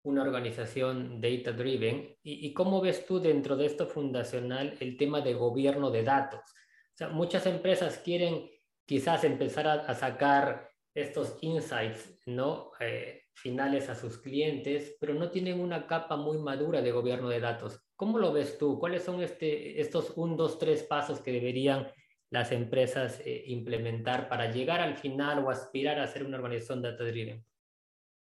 una 0.06 0.24
organización 0.24 1.20
data 1.20 1.52
driven. 1.52 2.18
¿Y, 2.24 2.48
¿Y, 2.48 2.54
cómo 2.54 2.82
ves 2.82 3.06
tú 3.06 3.20
dentro 3.20 3.56
de 3.58 3.66
esto 3.66 3.88
fundacional 3.88 4.78
el 4.80 4.98
tema 4.98 5.22
de 5.22 5.34
gobierno 5.34 5.92
de 5.92 6.04
datos? 6.04 6.42
O 6.42 6.98
sea, 6.98 7.10
muchas 7.10 7.46
empresas 7.46 8.00
quieren 8.00 8.50
quizás 8.86 9.24
empezar 9.24 9.68
a, 9.68 9.74
a 9.74 9.94
sacar 9.94 10.70
estos 10.94 11.38
insights 11.42 12.16
¿no? 12.26 12.72
Eh, 12.80 13.24
finales 13.34 13.90
a 13.90 13.96
sus 13.96 14.18
clientes, 14.18 14.96
pero 15.00 15.14
no 15.14 15.30
tienen 15.30 15.60
una 15.60 15.88
capa 15.88 16.16
muy 16.16 16.38
madura 16.38 16.82
de 16.82 16.92
gobierno 16.92 17.30
de 17.30 17.40
datos. 17.42 17.82
¿Cómo 17.96 18.18
lo 18.18 18.32
ves 18.32 18.58
tú? 18.58 18.80
¿Cuáles 18.80 19.04
son 19.04 19.22
este, 19.22 19.80
estos 19.80 20.14
un, 20.16 20.38
dos, 20.38 20.58
tres 20.58 20.84
pasos 20.84 21.20
que 21.20 21.32
deberían 21.32 21.88
las 22.32 22.52
empresas 22.52 23.22
eh, 23.26 23.44
implementar 23.48 24.28
para 24.30 24.52
llegar 24.52 24.80
al 24.80 24.96
final 24.96 25.44
o 25.44 25.50
aspirar 25.50 26.00
a 26.00 26.08
ser 26.08 26.26
una 26.26 26.38
organización 26.38 26.82
data 26.82 27.04
driven? 27.04 27.46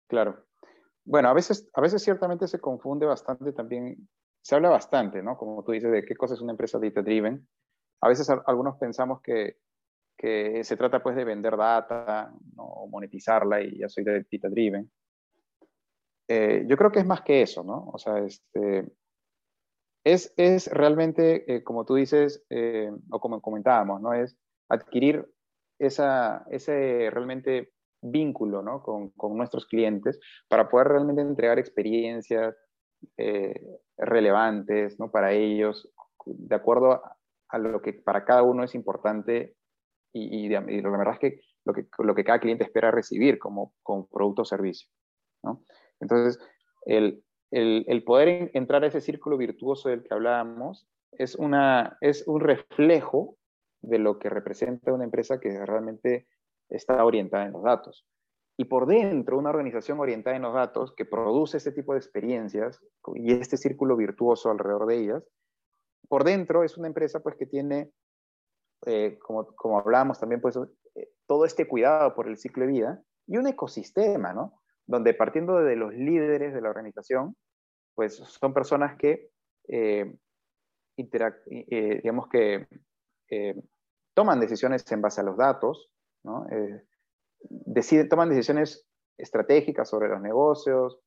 Claro. 0.06 0.46
Bueno, 1.04 1.28
a 1.28 1.32
veces, 1.32 1.68
a 1.74 1.80
veces 1.80 2.02
ciertamente 2.02 2.46
se 2.46 2.60
confunde 2.60 3.06
bastante 3.06 3.52
también, 3.52 4.08
se 4.42 4.54
habla 4.54 4.70
bastante, 4.70 5.22
¿no? 5.22 5.36
Como 5.36 5.62
tú 5.64 5.72
dices, 5.72 5.90
de 5.90 6.04
qué 6.04 6.14
cosa 6.14 6.34
es 6.34 6.40
una 6.40 6.52
empresa 6.52 6.78
data 6.78 7.02
driven. 7.02 7.46
A 8.02 8.08
veces 8.08 8.28
algunos 8.46 8.76
pensamos 8.76 9.20
que, 9.20 9.58
que 10.16 10.64
se 10.64 10.76
trata 10.76 11.02
pues 11.02 11.16
de 11.16 11.24
vender 11.24 11.56
data 11.56 12.32
¿no? 12.54 12.86
monetizarla 12.88 13.62
y 13.62 13.78
ya 13.78 13.88
soy 13.88 14.04
data 14.04 14.48
driven. 14.48 14.90
Eh, 16.28 16.64
yo 16.68 16.76
creo 16.76 16.92
que 16.92 17.00
es 17.00 17.06
más 17.06 17.22
que 17.22 17.42
eso, 17.42 17.64
¿no? 17.64 17.90
O 17.92 17.98
sea, 17.98 18.18
este, 18.18 18.86
es, 20.04 20.32
es 20.36 20.68
realmente, 20.68 21.52
eh, 21.52 21.64
como 21.64 21.84
tú 21.84 21.94
dices, 21.94 22.44
eh, 22.50 22.92
o 23.10 23.18
como 23.18 23.40
comentábamos, 23.40 24.00
¿no? 24.00 24.14
Es 24.14 24.36
adquirir 24.68 25.26
esa, 25.78 26.46
ese 26.50 27.10
realmente 27.10 27.72
vínculo 28.02 28.62
¿no? 28.62 28.82
con, 28.82 29.12
nuestros 29.36 29.66
clientes 29.66 30.18
para 30.48 30.68
poder 30.68 30.88
realmente 30.88 31.22
entregar 31.22 31.58
experiencias 31.58 32.56
eh, 33.16 33.54
relevantes 33.96 34.98
¿no? 34.98 35.10
para 35.10 35.32
ellos, 35.32 35.90
de 36.26 36.54
acuerdo 36.54 37.02
a, 37.48 37.58
lo 37.58 37.82
que 37.82 37.94
para 37.94 38.24
cada 38.24 38.42
uno 38.42 38.64
es 38.64 38.74
importante 38.74 39.56
y, 40.12 40.46
y, 40.46 40.48
la 40.48 40.60
verdad 40.60 41.14
es 41.14 41.18
que 41.18 41.40
lo, 41.64 42.14
que 42.14 42.24
cada 42.24 42.40
cliente 42.40 42.64
espera 42.64 42.90
recibir 42.90 43.38
como, 43.38 43.74
como 43.82 44.08
producto 44.08 44.42
o 44.42 44.44
servicio. 44.44 44.88
¿no? 45.42 45.64
Entonces, 46.00 46.38
el, 46.86 47.22
el, 47.50 48.04
poder 48.04 48.50
entrar 48.54 48.84
a 48.84 48.86
ese 48.86 49.00
círculo 49.00 49.36
virtuoso 49.36 49.88
del 49.88 50.02
que 50.02 50.14
hablábamos 50.14 50.86
es, 51.12 51.34
una, 51.34 51.96
es 52.00 52.26
un 52.26 52.40
reflejo 52.40 53.36
de 53.82 53.98
lo 53.98 54.18
que 54.18 54.28
representa 54.28 54.92
una 54.92 55.04
empresa 55.04 55.40
que 55.40 55.64
realmente 55.64 56.26
está 56.70 57.04
orientada 57.04 57.44
en 57.44 57.52
los 57.52 57.62
datos. 57.62 58.06
Y 58.56 58.66
por 58.66 58.86
dentro, 58.86 59.38
una 59.38 59.50
organización 59.50 60.00
orientada 60.00 60.36
en 60.36 60.42
los 60.42 60.54
datos 60.54 60.94
que 60.94 61.06
produce 61.06 61.56
este 61.56 61.72
tipo 61.72 61.92
de 61.92 61.98
experiencias 61.98 62.78
y 63.14 63.32
este 63.32 63.56
círculo 63.56 63.96
virtuoso 63.96 64.50
alrededor 64.50 64.86
de 64.86 64.98
ellas, 64.98 65.24
por 66.08 66.24
dentro 66.24 66.64
es 66.64 66.76
una 66.76 66.88
empresa 66.88 67.20
pues 67.20 67.36
que 67.36 67.46
tiene, 67.46 67.90
eh, 68.86 69.18
como, 69.20 69.46
como 69.54 69.78
hablábamos 69.78 70.18
también, 70.18 70.40
pues 70.40 70.56
eh, 70.56 71.08
todo 71.26 71.44
este 71.44 71.68
cuidado 71.68 72.14
por 72.14 72.28
el 72.28 72.36
ciclo 72.36 72.66
de 72.66 72.72
vida 72.72 73.02
y 73.26 73.38
un 73.38 73.46
ecosistema, 73.46 74.32
¿no? 74.32 74.60
donde 74.86 75.14
partiendo 75.14 75.60
de 75.60 75.76
los 75.76 75.94
líderes 75.94 76.52
de 76.52 76.60
la 76.60 76.68
organización, 76.68 77.36
pues 77.94 78.16
son 78.16 78.52
personas 78.52 78.98
que 78.98 79.30
eh, 79.68 80.16
eh, 80.96 82.00
digamos 82.02 82.28
que 82.28 82.66
toman 84.12 84.40
decisiones 84.40 84.90
en 84.92 85.00
base 85.00 85.20
a 85.20 85.24
los 85.24 85.36
datos, 85.36 85.90
¿no? 86.24 86.46
deciden, 87.40 88.08
toman 88.08 88.28
decisiones 88.28 88.86
estratégicas 89.16 89.88
sobre 89.88 90.08
los 90.08 90.20
negocios, 90.20 91.00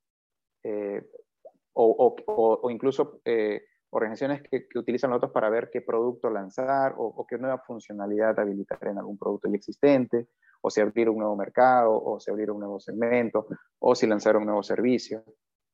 o, 1.74 2.16
o, 2.26 2.70
incluso 2.70 3.20
organizaciones 3.94 4.42
que, 4.42 4.66
utilizan 4.76 5.10
los 5.10 5.20
datos 5.20 5.32
para 5.32 5.48
ver 5.48 5.70
qué 5.72 5.80
producto 5.80 6.28
lanzar 6.28 6.94
o, 6.98 7.24
qué 7.28 7.38
nueva 7.38 7.58
funcionalidad 7.58 8.38
habilitar 8.38 8.78
en 8.88 8.98
algún 8.98 9.16
producto 9.16 9.48
ya 9.48 9.56
existente, 9.56 10.28
o 10.60 10.70
si 10.70 10.80
abrir 10.80 11.08
un 11.08 11.18
nuevo 11.18 11.36
mercado, 11.36 12.02
o 12.02 12.18
si 12.18 12.30
abrir 12.30 12.50
un 12.50 12.60
nuevo 12.60 12.80
segmento, 12.80 13.46
o 13.78 13.94
si 13.94 14.06
lanzar 14.06 14.36
un 14.36 14.46
nuevo 14.46 14.62
servicio. 14.62 15.24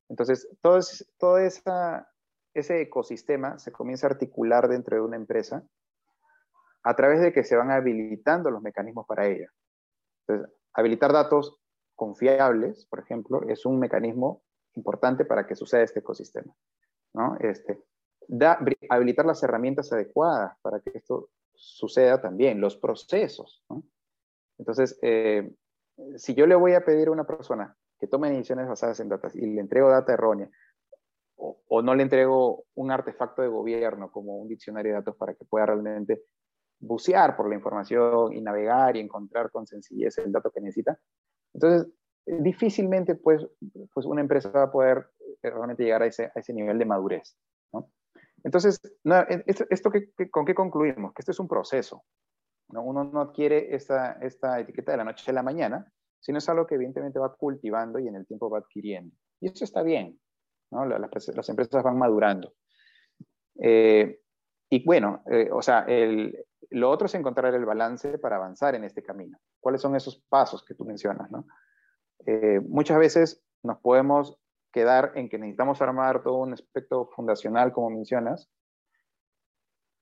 Entonces, 0.09 0.49
todo, 0.61 1.39
ese 1.39 2.81
ecosistema 2.81 3.59
se 3.59 3.73
comienza 3.73 4.07
a 4.07 4.11
articular 4.11 4.69
dentro 4.69 4.97
de 4.97 5.03
una 5.03 5.17
empresa 5.17 5.65
a 6.83 6.97
través 6.97 7.21
de 7.21 7.33
que 7.33 7.45
se 7.45 7.57
van 7.57 7.71
habilitando 7.71 8.51
los 8.51 8.63
mecanismos 8.63 9.07
para 9.07 9.27
ella. 9.27 9.51
Entonces, 10.27 10.55
habilitar 10.73 11.13
datos 11.13 11.59
confiables, 11.95 12.87
por 12.87 13.01
ejemplo, 13.01 13.43
es 13.49 13.67
un 13.67 13.79
mecanismo 13.79 14.43
importante 14.75 15.25
para 15.25 15.47
que 15.47 15.57
suceda 15.57 15.83
este 15.83 16.01
ecosistema. 16.01 16.55
Este, 17.41 17.83
habilitar 18.89 19.27
las 19.27 19.43
herramientas 19.43 19.93
adecuadas 19.93 20.57
para 20.63 20.81
que 20.81 20.93
esto 20.95 21.31
suceda 21.55 22.21
también, 22.21 22.61
los 22.61 22.77
procesos. 22.77 23.65
Entonces, 24.59 24.99
eh, 25.03 25.53
si 26.17 26.35
yo 26.35 26.47
le 26.47 26.55
voy 26.55 26.75
a 26.75 26.85
pedir 26.85 27.09
a 27.09 27.13
una 27.13 27.25
persona 27.25 27.77
que 27.99 28.07
tome 28.07 28.31
decisiones 28.31 28.69
basadas 28.69 29.01
en 29.01 29.09
datos 29.09 29.35
y 29.37 29.47
le 29.47 29.61
entrego 29.61 29.91
data 29.91 30.13
errónea, 30.13 30.49
o, 31.37 31.83
no 31.83 31.95
le 31.95 32.03
entrego 32.03 32.65
un 32.75 32.91
artefacto 32.91 33.41
de 33.41 33.49
gobierno 33.49 34.11
como 34.11 34.37
un 34.37 34.49
diccionario 34.49 34.93
de 34.93 34.99
datos 34.99 35.17
para 35.17 35.35
que 35.35 35.47
pueda 35.47 35.67
realmente 35.67 36.23
bucear 36.81 37.37
por 37.37 37.49
la 37.49 37.55
información 37.55 38.33
y 38.33 38.41
navegar 38.41 38.97
y 38.97 39.01
encontrar 39.01 39.51
con 39.51 39.67
sencillez 39.67 40.19
el 40.19 40.33
dato 40.33 40.51
que 40.51 40.61
necesita, 40.61 40.99
entonces 41.53 41.93
difícilmente 42.27 43.15
pues, 43.15 43.47
pues 43.93 44.07
una 44.07 44.21
empresa 44.21 44.51
va 44.51 44.65
a 44.65 44.73
poder 44.73 45.07
eh, 45.43 45.51
realmente 45.51 45.85
llegar 45.85 46.03
a 46.03 46.07
ese, 46.07 46.25
a 46.35 46.41
ese 46.41 46.53
nivel 46.53 46.79
de 46.79 46.85
madurez. 46.85 47.37
¿no? 47.73 47.91
Entonces, 48.45 48.81
e, 49.05 49.45
¿esto, 49.47 49.91
con 50.31 50.45
qué 50.45 50.55
concluimos? 50.55 51.13
Que 51.13 51.21
esto 51.21 51.33
es 51.33 51.41
un 51.41 51.49
proceso. 51.49 52.05
Uno 52.69 53.05
no 53.05 53.21
adquiere 53.21 53.75
esta, 53.75 54.13
esta 54.21 54.61
etiqueta 54.61 54.93
de 54.93 54.99
la 54.99 55.05
noche 55.05 55.31
a 55.31 55.35
la 55.35 55.43
mañana, 55.43 55.93
sino 56.21 56.39
es 56.39 56.49
algo 56.49 56.67
que 56.67 56.77
evidentemente 56.77 57.19
va 57.19 57.35
cultivando 57.35 57.99
y 57.99 58.07
en 58.07 58.15
el 58.15 58.27
tiempo 58.27 58.49
va 58.49 58.59
adquiriendo. 58.59 59.15
Y 59.41 59.49
eso 59.49 59.65
está 59.65 59.83
bien. 59.83 60.21
¿no? 60.71 60.87
Las, 60.87 61.49
empresas 61.49 61.83
van 61.83 61.99
madurando. 61.99 62.53
Eh, 63.61 64.21
y 64.69 64.85
bueno, 64.85 65.25
eh, 65.27 65.51
o 65.53 65.61
sea, 65.63 65.81
el, 65.89 66.47
lo 66.71 66.91
otro 66.91 67.07
es 67.07 67.15
encontrar 67.15 67.55
el 67.55 67.65
balance 67.65 68.19
para 68.19 68.37
avanzar 68.37 68.75
en 68.75 68.85
este 68.85 69.03
camino. 69.03 69.39
¿Cuáles 69.61 69.81
son 69.81 69.97
esos 69.97 70.23
pasos 70.29 70.65
que 70.65 70.75
tú 70.75 70.85
mencionas? 70.85 71.31
¿no? 71.31 71.47
Eh, 72.27 72.61
muchas 72.61 72.99
veces 72.99 73.43
nos 73.63 73.79
podemos 73.79 74.39
quedar 74.73 75.13
en 75.17 75.29
que 75.29 75.39
necesitamos 75.39 75.83
armar 75.83 76.23
todo 76.23 76.39
un 76.39 76.53
aspecto 76.53 77.07
fundacional, 77.15 77.73
como 77.73 77.91
mencionas, 77.91 78.49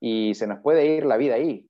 y 0.00 0.34
se 0.34 0.46
nos 0.46 0.60
puede 0.60 0.86
ir 0.86 1.06
la 1.06 1.16
vida 1.16 1.34
ahí. 1.34 1.68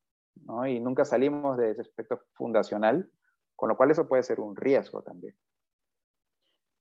Y 0.67 0.81
nunca 0.81 1.05
salimos 1.05 1.57
de 1.57 1.71
ese 1.71 1.81
aspecto 1.81 2.23
fundacional, 2.35 3.11
con 3.57 3.69
lo 3.69 3.77
cual 3.77 3.91
eso 3.91 4.09
puede 4.09 4.23
ser 4.23 4.41
un 4.41 4.57
riesgo 4.57 5.03
también. 5.03 5.37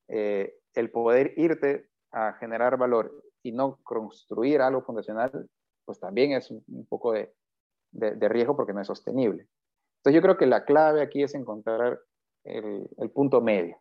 Eh, 0.09 0.55
el 0.73 0.91
poder 0.91 1.33
irte 1.37 1.89
a 2.11 2.33
generar 2.33 2.77
valor 2.77 3.23
y 3.43 3.51
no 3.51 3.79
construir 3.83 4.61
algo 4.61 4.81
fundacional, 4.81 5.49
pues 5.85 5.99
también 5.99 6.33
es 6.33 6.51
un, 6.51 6.85
poco 6.87 7.13
de, 7.13 7.33
de, 7.97 8.29
riesgo 8.29 8.55
porque 8.55 8.73
no 8.73 8.81
es 8.81 8.87
sostenible. 8.87 9.47
Entonces 9.97 10.15
yo 10.15 10.21
creo 10.21 10.37
que 10.37 10.45
la 10.45 10.63
clave 10.63 11.01
aquí 11.01 11.23
es 11.23 11.33
encontrar 11.35 11.99
el, 12.43 13.11
punto 13.13 13.41
medio, 13.41 13.77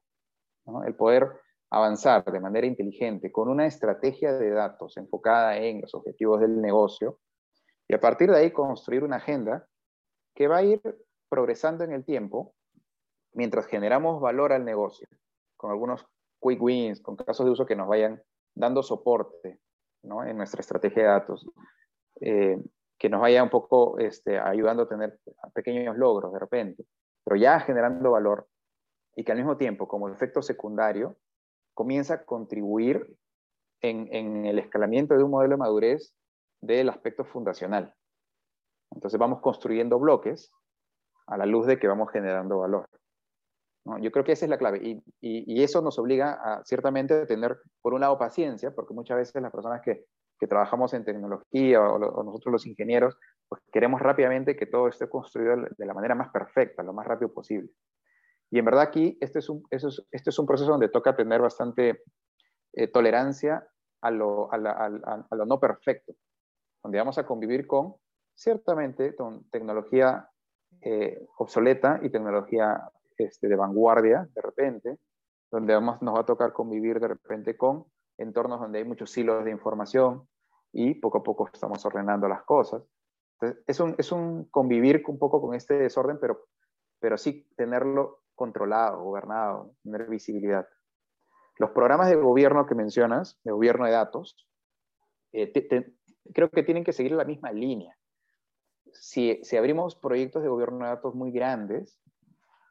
el 0.85 0.95
poder 0.95 1.31
avanzar 1.71 2.25
de 2.25 2.41
manera 2.41 2.67
inteligente 2.67 3.31
con 3.31 3.49
una 3.49 3.67
estrategia 3.67 4.33
de 4.33 4.51
datos 4.51 4.97
enfocada 4.97 5.57
en 5.59 5.81
los 5.83 5.95
objetivos 5.95 6.41
del 6.41 6.61
negocio 6.61 7.21
y 7.89 7.95
a 7.95 8.01
partir 8.01 8.31
de 8.31 8.39
ahí 8.39 8.51
construir 8.51 9.05
una 9.05 9.17
agenda 9.17 9.67
que 10.35 10.49
va 10.49 10.59
a 10.59 10.63
ir 10.63 10.81
progresando 11.29 11.85
en 11.85 11.93
el 11.93 12.05
tiempo 12.05 12.55
mientras 13.33 13.67
generamos 13.67 14.21
valor 14.21 14.53
al 14.53 14.65
negocio, 14.65 15.09
con 15.57 15.71
algunos 15.71 16.07
quick 16.41 16.61
wins, 16.61 17.01
con 17.01 17.17
casos 17.17 17.45
de 17.45 17.53
uso 17.53 17.67
que 17.67 17.77
nos 17.77 17.89
vayan 17.89 18.23
dando 18.55 18.83
soporte 18.83 19.61
en 20.03 20.37
nuestra 20.37 20.61
estrategia 20.61 21.03
de 21.03 21.09
datos, 21.09 21.47
eh, 22.21 22.59
que 22.99 23.09
nos 23.09 23.21
vaya 23.21 23.43
un 23.43 23.51
poco 23.51 23.99
este, 23.99 24.39
ayudando 24.39 24.85
a 24.85 24.89
tener 24.89 25.19
pequeños 25.55 25.97
logros 25.97 26.33
de 26.33 26.39
repente, 26.39 26.85
pero 27.25 27.37
ya 27.37 27.61
generando 27.61 28.13
valor 28.13 28.47
y 29.15 29.25
que 29.25 29.33
al 29.33 29.39
mismo 29.39 29.57
tiempo, 29.57 29.89
como 29.89 30.09
efecto 30.09 30.43
secundario, 30.43 31.17
comienza 31.75 32.15
a 32.15 32.25
contribuir 32.25 33.17
en, 33.81 34.47
el 34.47 34.59
escalamiento 34.59 35.17
de 35.17 35.23
un 35.23 35.31
modelo 35.31 35.53
de 35.53 35.59
madurez 35.59 36.15
del 36.61 36.89
aspecto 36.89 37.25
fundacional. 37.25 37.95
Entonces 38.93 39.19
vamos 39.19 39.41
construyendo 39.41 39.99
bloques 39.99 40.53
a 41.27 41.37
la 41.37 41.47
luz 41.47 41.67
de 41.67 41.79
que 41.79 41.89
vamos 41.89 42.11
generando 42.11 42.59
valor. 42.59 42.89
Yo 44.01 44.11
creo 44.11 44.25
que 44.25 44.33
esa 44.33 44.47
es 44.47 44.51
la 44.51 44.59
clave 44.59 45.01
y, 45.21 45.63
eso 45.63 45.81
nos 45.81 45.99
obliga 45.99 46.33
a 46.43 46.65
ciertamente 46.65 47.25
tener, 47.27 47.57
por 47.83 47.95
un 47.95 48.01
lado, 48.01 48.19
paciencia, 48.19 48.73
porque 48.75 48.95
muchas 48.95 49.17
veces 49.17 49.41
las 49.41 49.53
personas 49.53 49.81
que, 49.83 50.07
trabajamos 50.47 50.93
en 50.95 51.05
tecnología 51.05 51.81
o, 51.81 52.23
nosotros 52.23 52.53
los 52.53 52.67
ingenieros, 52.67 53.17
pues 53.49 53.63
queremos 53.73 54.01
rápidamente 54.01 54.57
que 54.57 54.67
todo 54.67 54.89
esté 54.89 55.09
construido 55.09 55.57
de 55.77 55.87
la 55.87 55.95
manera 55.95 56.15
más 56.15 56.31
perfecta, 56.31 56.83
lo 56.83 56.93
más 56.93 57.07
rápido 57.07 57.33
posible. 57.33 57.71
Y 58.51 58.59
en 58.59 58.65
verdad 58.65 58.83
aquí 58.83 59.17
este 59.21 59.39
es 59.39 59.49
un, 59.49 59.63
este 59.71 60.31
es 60.31 60.39
un 60.39 60.47
proceso 60.47 60.71
donde 60.71 60.89
toca 60.89 61.17
tener 61.17 61.41
bastante 61.41 62.03
eh, 62.75 62.89
tolerancia 62.89 63.67
a 64.03 64.11
lo, 64.11 64.53
a, 64.53 64.59
lo, 64.59 65.47
no 65.47 65.59
perfecto, 65.59 66.13
donde 66.83 66.99
vamos 66.99 67.19
a 67.19 67.27
convivir 67.27 67.67
con, 67.67 67.95
ciertamente, 68.35 69.17
con 69.17 69.49
tecnología 69.51 70.29
eh, 70.83 71.27
obsoleta 71.39 71.99
y 72.03 72.11
tecnología 72.11 72.89
este, 73.17 73.49
de 73.49 73.57
vanguardia, 73.57 74.29
de 74.35 74.43
repente, 74.43 74.99
donde 75.51 75.75
vamos, 75.75 76.03
nos 76.03 76.15
va 76.15 76.21
a 76.21 76.27
tocar 76.27 76.53
convivir 76.53 77.01
de 77.01 77.09
repente 77.09 77.57
con 77.57 77.87
entornos 78.19 78.61
donde 78.61 78.79
hay 78.79 78.85
muchos 78.85 79.17
hilos 79.17 79.45
de 79.45 79.51
información 79.51 80.29
y 80.73 80.95
poco 80.95 81.19
a 81.19 81.23
poco 81.23 81.49
estamos 81.53 81.85
ordenando 81.85 82.29
las 82.29 82.43
cosas. 82.43 82.83
Entonces, 83.39 83.65
es 83.67 83.81
un, 83.81 83.95
es 83.99 84.13
un 84.13 84.45
convivir 84.45 85.03
un 85.07 85.19
poco 85.19 85.41
con 85.41 85.55
este 85.55 85.75
desorden, 85.75 86.19
pero, 86.21 86.47
pero 86.99 87.19
sí 87.19 87.49
tenerlo 87.57 88.23
controlado, 88.35 89.03
gobernado, 89.03 89.73
tener 89.83 90.09
visibilidad. 90.09 90.67
Los 91.59 91.71
programas 91.71 92.09
de 92.09 92.17
gobierno 92.17 92.67
que 92.67 92.75
mencionas, 92.75 93.41
de 93.45 93.53
gobierno 93.53 93.87
de 93.87 93.93
datos, 93.93 94.47
eh, 95.33 95.53
creo 96.33 96.51
que 96.51 96.63
tienen 96.63 96.85
que 96.85 96.93
seguir 96.93 97.13
la 97.13 97.25
misma 97.25 97.53
línea. 97.53 97.97
Si, 98.93 99.41
si 99.43 99.57
abrimos 99.57 99.97
proyectos 99.97 100.43
de 100.43 100.49
gobierno 100.49 100.79
de 100.79 100.91
datos 100.91 101.15
muy 101.15 101.33
grandes, 101.33 102.01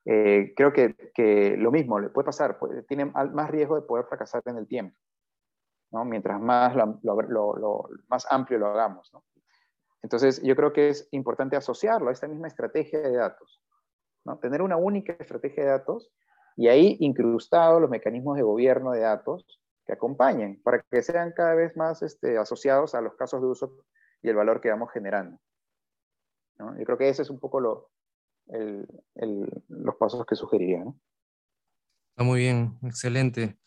eh, 0.05 0.53
creo 0.55 0.71
que, 0.71 0.95
que, 1.13 1.55
lo 1.57 1.71
mismo 1.71 1.99
le 1.99 2.09
puede 2.09 2.25
pasar, 2.25 2.59
tiene 2.87 3.05
más 3.05 3.49
riesgo 3.49 3.75
de 3.75 3.81
poder 3.81 4.05
fracasar 4.05 4.43
en 4.45 4.57
el 4.57 4.67
tiempo, 4.67 4.95
¿no? 5.95 6.03
mientras 6.03 6.41
más, 6.41 6.75
lo, 6.75 7.89
más 8.09 8.27
amplio 8.29 8.59
lo 8.59 8.67
hagamos. 8.67 9.11
¿no? 9.13 9.23
Entonces, 10.03 10.41
yo 10.43 10.55
creo 10.55 10.73
que 10.73 10.89
es 10.89 11.07
importante 11.11 11.55
asociarlo 11.55 12.09
a 12.09 12.11
esta 12.11 12.27
misma 12.27 12.47
estrategia 12.47 12.99
de 12.99 13.15
datos. 13.15 13.61
Tener 14.41 14.61
una 14.61 14.75
única 14.75 15.13
estrategia 15.13 15.63
de 15.63 15.69
datos 15.69 16.11
y 16.57 16.67
ahí 16.67 16.97
incrustados 16.99 17.79
los 17.79 17.89
mecanismos 17.89 18.35
de 18.35 18.43
gobierno 18.43 18.91
de 18.91 19.01
datos 19.01 19.61
que 19.85 19.93
acompañen 19.93 20.61
para 20.63 20.83
que 20.91 21.01
sean 21.01 21.31
cada 21.31 21.53
vez 21.53 21.77
más 21.77 22.01
este, 22.01 22.37
asociados 22.37 22.93
a 22.93 23.01
los 23.01 23.15
casos 23.15 23.41
de 23.41 23.47
uso 23.47 23.77
y 24.21 24.29
el 24.29 24.35
valor 24.35 24.59
que 24.59 24.69
vamos 24.69 24.91
generando. 24.91 25.39
Yo 26.57 26.85
creo 26.85 26.97
que 26.97 27.09
ese 27.09 27.21
es 27.21 27.29
un 27.29 27.39
poco 27.39 27.59
lo, 27.59 27.91
los 28.47 29.95
pasos 29.95 30.25
que 30.25 30.35
sugeriría. 30.35 30.83
Está 32.09 32.23
muy 32.23 32.39
bien, 32.39 32.77
excelente. 32.81 33.57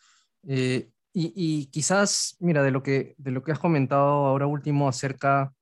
Eh, 0.47 0.91
y, 1.13 1.33
y, 1.35 1.67
quizás, 1.67 2.37
mira, 2.41 2.63
de 2.63 2.71
lo, 2.71 2.83
que, 2.83 3.15
de 3.19 3.31
lo 3.31 3.43
que 3.43 3.53
has 3.53 3.59
comentado 3.59 4.27
ahora 4.27 4.47
último 4.47 4.89
acerca 4.89 5.53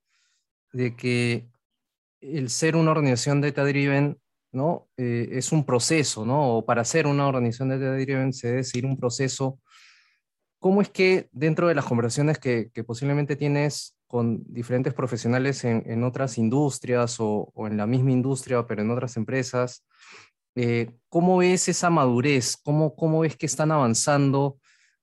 de 0.73 0.97
que 0.97 1.49
el 2.21 2.51
ser 2.51 2.77
una 2.77 2.91
organización 2.91 3.41
data-driven 3.41 4.19
¿no? 4.57 4.89
Eh, 4.97 5.29
es 5.33 5.53
un 5.53 5.65
proceso, 5.65 6.25
¿no? 6.25 6.57
O 6.57 6.65
para 6.65 6.85
ser 6.85 7.07
una 7.07 7.29
organización 7.29 7.69
de 7.69 7.79
data 7.79 7.93
driven 7.93 8.33
se 8.33 8.49
debe 8.49 8.65
seguir 8.65 8.87
un 8.87 8.97
proceso. 8.97 9.61
¿Cómo 10.59 10.83
es 10.83 10.89
que 10.89 11.29
dentro 11.33 11.69
de 11.69 11.75
las 11.75 11.85
conversaciones 11.85 12.39
que, 12.39 12.71
posiblemente 12.85 13.37
tienes 13.37 13.97
con 14.09 14.43
diferentes 14.49 14.95
profesionales 14.95 15.65
en, 15.65 16.03
otras 16.05 16.39
industrias 16.39 17.17
o, 17.19 17.53
en 17.67 17.77
la 17.77 17.87
misma 17.87 18.13
industria, 18.13 18.67
pero 18.67 18.83
en 18.83 18.91
otras 18.91 19.17
empresas, 19.17 19.85
eh, 20.55 20.91
¿cómo 21.09 21.37
ves 21.37 21.69
esa 21.69 21.91
madurez? 21.91 22.57
¿Cómo, 22.57 22.97
cómo 22.97 23.21
ves 23.21 23.37
que 23.37 23.47
están 23.47 23.71
avanzando 23.71 24.59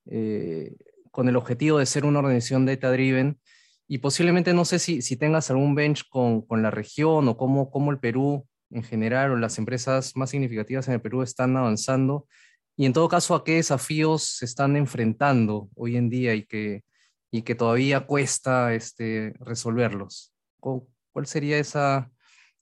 eh, 0.05 0.75
con 1.11 1.29
el 1.29 1.35
objetivo 1.35 1.79
de 1.79 1.85
ser 1.85 2.05
una 2.05 2.19
organización 2.19 2.65
data 2.65 2.91
driven? 2.91 3.39
y 3.87 3.99
posiblemente 3.99 4.53
no 4.53 4.65
sé 4.65 4.79
si, 4.79 5.01
si 5.01 5.17
tengas 5.17 5.49
algún 5.51 5.75
bench 5.75 6.07
con, 6.09 6.41
con 6.41 6.61
la 6.63 6.71
región 6.71 7.27
o 7.27 7.37
cómo, 7.37 7.69
cómo 7.69 7.91
el 7.91 7.99
Perú 7.99 8.47
en 8.71 8.83
general 8.83 9.31
o 9.31 9.35
las 9.35 9.57
empresas 9.57 10.15
más 10.15 10.29
significativas 10.31 10.87
en 10.87 10.95
el 10.95 11.01
Perú 11.01 11.21
están 11.21 11.55
avanzando 11.57 12.27
y 12.75 12.85
en 12.85 12.93
todo 12.93 13.07
caso 13.07 13.35
a 13.35 13.43
qué 13.43 13.55
desafíos 13.55 14.23
se 14.23 14.45
están 14.45 14.75
enfrentando 14.75 15.69
hoy 15.75 15.95
en 15.95 16.09
día 16.09 16.33
y 16.33 16.45
que, 16.45 16.83
y 17.29 17.43
que 17.43 17.53
todavía 17.53 18.07
cuesta 18.07 18.73
este, 18.73 19.33
resolverlos. 19.39 20.33
¿Cuál 20.59 21.27
sería 21.27 21.59
esa, 21.59 22.09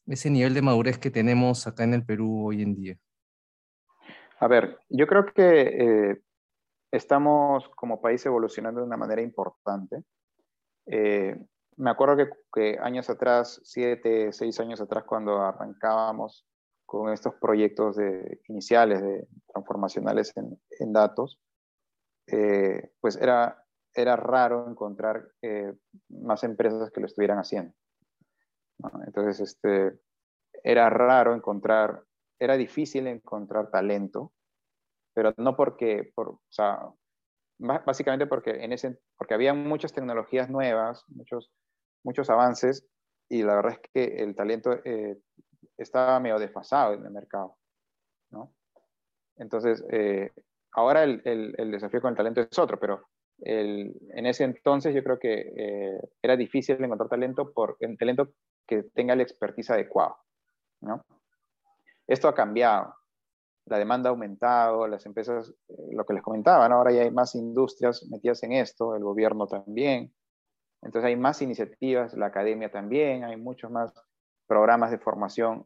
ese 0.08 0.30
nivel 0.30 0.54
de 0.54 0.62
madurez 0.62 0.98
que 0.98 1.12
tenemos 1.12 1.66
acá 1.66 1.86
en 1.86 1.94
el 1.94 2.04
Perú 2.04 2.48
hoy 2.48 2.62
en 2.62 2.76
día? 2.76 2.98
A 4.40 4.48
ver, 4.48 4.80
yo 4.90 5.08
creo 5.08 5.26
que 5.34 5.62
eh, 5.62 6.22
estamos 6.92 7.70
como 7.76 8.02
país 8.02 8.26
evolucionando 8.26 8.82
de 8.82 8.88
una 8.88 8.98
manera 8.98 9.22
importante. 9.22 10.04
Eh, 10.86 11.36
me 11.78 11.90
acuerdo 11.90 12.18
que, 12.54 12.78
años 12.82 13.10
atrás, 13.10 13.62
siete, 13.64 14.32
seis 14.34 14.60
años 14.60 14.82
atrás, 14.82 15.06
cuando 15.06 15.42
arrancábamos 15.42 16.46
con 16.86 17.12
estos 17.12 17.36
proyectos 17.36 17.96
de, 17.96 18.42
iniciales 18.50 19.02
de 19.02 19.28
transformacionales 19.48 20.34
en, 20.36 20.94
datos, 20.94 21.40
eh, 22.28 22.92
pues 23.00 23.16
era, 23.16 23.66
era 23.94 24.16
raro 24.18 24.70
encontrar 24.70 25.30
más 26.10 26.44
empresas 26.44 26.92
que 26.92 27.00
lo 27.00 27.08
estuvieran 27.08 27.40
haciendo. 27.40 27.74
Entonces, 29.06 29.40
este, 29.40 30.00
era 30.64 30.90
raro 30.90 31.34
encontrar, 31.34 32.04
era 32.40 32.58
difícil 32.58 33.08
encontrar 33.08 33.70
talento, 33.70 34.34
pero 35.14 35.34
no 35.38 35.56
porque, 35.56 36.12
por, 36.16 36.30
o 36.30 36.42
sea, 36.50 36.80
básicamente 37.58 38.28
porque, 38.28 38.64
en 38.64 38.74
ese, 38.74 39.00
porque 39.18 39.34
había 39.34 39.54
muchas 39.54 39.94
tecnologías 39.94 40.50
nuevas, 40.50 41.04
muchos, 41.08 41.52
muchos 42.04 42.30
avances, 42.30 42.88
y 43.30 43.44
la 43.44 43.56
verdad 43.56 43.74
es 43.74 43.90
que 43.94 44.24
el 44.24 44.36
talento 44.36 44.74
eh, 44.84 45.18
estaba 45.78 46.20
medio 46.20 46.40
desfasado 46.40 46.94
en 46.94 47.06
el 47.06 47.12
mercado, 47.12 47.58
¿no? 48.32 48.54
Entonces, 49.38 49.84
eh, 49.92 50.32
ahora 50.74 51.04
el, 51.04 51.22
el, 51.26 51.72
desafío 51.72 52.02
con 52.02 52.12
el 52.12 52.18
talento 52.18 52.42
es 52.42 52.60
otro, 52.60 52.80
pero 52.80 53.08
el, 53.40 53.96
en 54.14 54.26
ese 54.26 54.44
entonces 54.44 54.94
yo 54.94 55.04
creo 55.04 55.18
que 55.18 55.54
eh, 55.56 56.00
era 56.22 56.36
difícil 56.36 56.84
encontrar 56.84 57.10
talento 57.10 57.52
por 57.54 57.78
el 57.80 57.98
talento 57.98 58.34
que 58.68 58.84
tenga 58.94 59.16
la 59.16 59.24
expertise 59.24 59.72
adecuada. 59.72 60.16
¿no? 60.82 61.04
Esto 62.08 62.28
ha 62.28 62.36
cambiado. 62.36 62.94
La 63.72 63.80
demanda 63.80 64.10
ha 64.10 64.12
aumentado, 64.12 64.86
las 64.86 65.06
empresas, 65.06 65.54
eh, 65.70 65.74
lo 65.94 66.06
que 66.06 66.14
les 66.14 66.22
comentaba, 66.22 66.66
ahora 66.66 66.92
ya 66.92 67.04
hay 67.04 67.12
más 67.12 67.36
industrias 67.36 68.06
metidas 68.12 68.44
en 68.44 68.52
esto, 68.52 68.98
el 68.98 69.04
gobierno 69.04 69.48
también. 69.48 70.14
Entonces 70.82 71.08
hay 71.08 71.16
más 71.16 71.42
iniciativas, 71.42 72.14
la 72.16 72.26
academia 72.26 72.70
también, 72.70 73.24
hay 73.24 73.38
muchos 73.38 73.72
más 73.72 73.94
programas 74.46 74.92
de 74.92 74.98
formación 74.98 75.66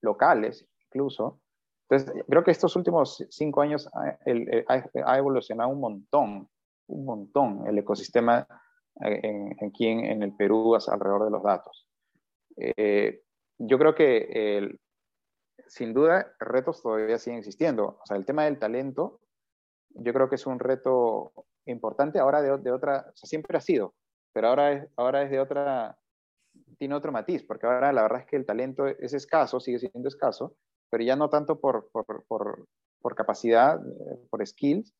locales 0.00 0.66
incluso. 0.86 1.42
Entonces, 1.90 2.24
creo 2.26 2.42
que 2.42 2.52
estos 2.52 2.74
últimos 2.74 3.22
cinco 3.28 3.60
años 3.60 3.86
ha, 3.92 5.18
evolucionado 5.18 5.68
un 5.68 5.80
montón, 5.80 6.48
un 6.86 7.04
montón 7.04 7.66
el 7.66 7.76
ecosistema 7.76 8.46
eh, 9.04 9.20
en, 9.24 9.68
aquí 9.68 9.88
en, 9.88 10.22
el 10.22 10.34
Perú 10.34 10.74
alrededor 10.74 11.26
de 11.26 11.30
los 11.30 11.42
datos. 11.42 11.86
Eh, 12.56 13.20
yo 13.58 13.78
creo 13.78 13.94
que 13.94 14.78
sin 15.66 15.94
duda 15.94 16.34
retos 16.38 16.82
todavía 16.82 17.18
siguen 17.18 17.38
existiendo. 17.38 17.98
O 18.02 18.06
sea, 18.06 18.16
el 18.16 18.26
tema 18.26 18.44
del 18.44 18.58
talento, 18.58 19.20
yo 19.90 20.12
creo 20.12 20.28
que 20.28 20.36
es 20.36 20.46
un 20.46 20.58
reto 20.58 21.32
importante 21.66 22.18
ahora 22.18 22.42
de, 22.42 22.56
de 22.58 22.72
otra, 22.72 23.06
o 23.12 23.16
sea, 23.16 23.28
siempre 23.28 23.56
ha 23.56 23.60
sido, 23.60 23.94
pero 24.32 24.48
ahora 24.48 24.72
es, 24.72 24.88
ahora 24.96 25.22
es 25.22 25.30
de 25.30 25.40
otra, 25.40 25.98
tiene 26.78 26.94
otro 26.94 27.12
matiz, 27.12 27.44
porque 27.44 27.66
ahora 27.66 27.92
la 27.92 28.02
verdad 28.02 28.20
es 28.20 28.26
que 28.26 28.36
el 28.36 28.46
talento 28.46 28.86
es 28.86 29.12
escaso, 29.14 29.60
sigue 29.60 29.78
siendo 29.78 30.08
escaso, 30.08 30.56
pero 30.90 31.04
ya 31.04 31.16
no 31.16 31.30
tanto 31.30 31.60
por, 31.60 31.90
por, 31.90 32.24
por, 32.26 33.14
capacidad, 33.14 33.80
eh, 33.80 34.26
por 34.30 34.46
skills, 34.46 34.94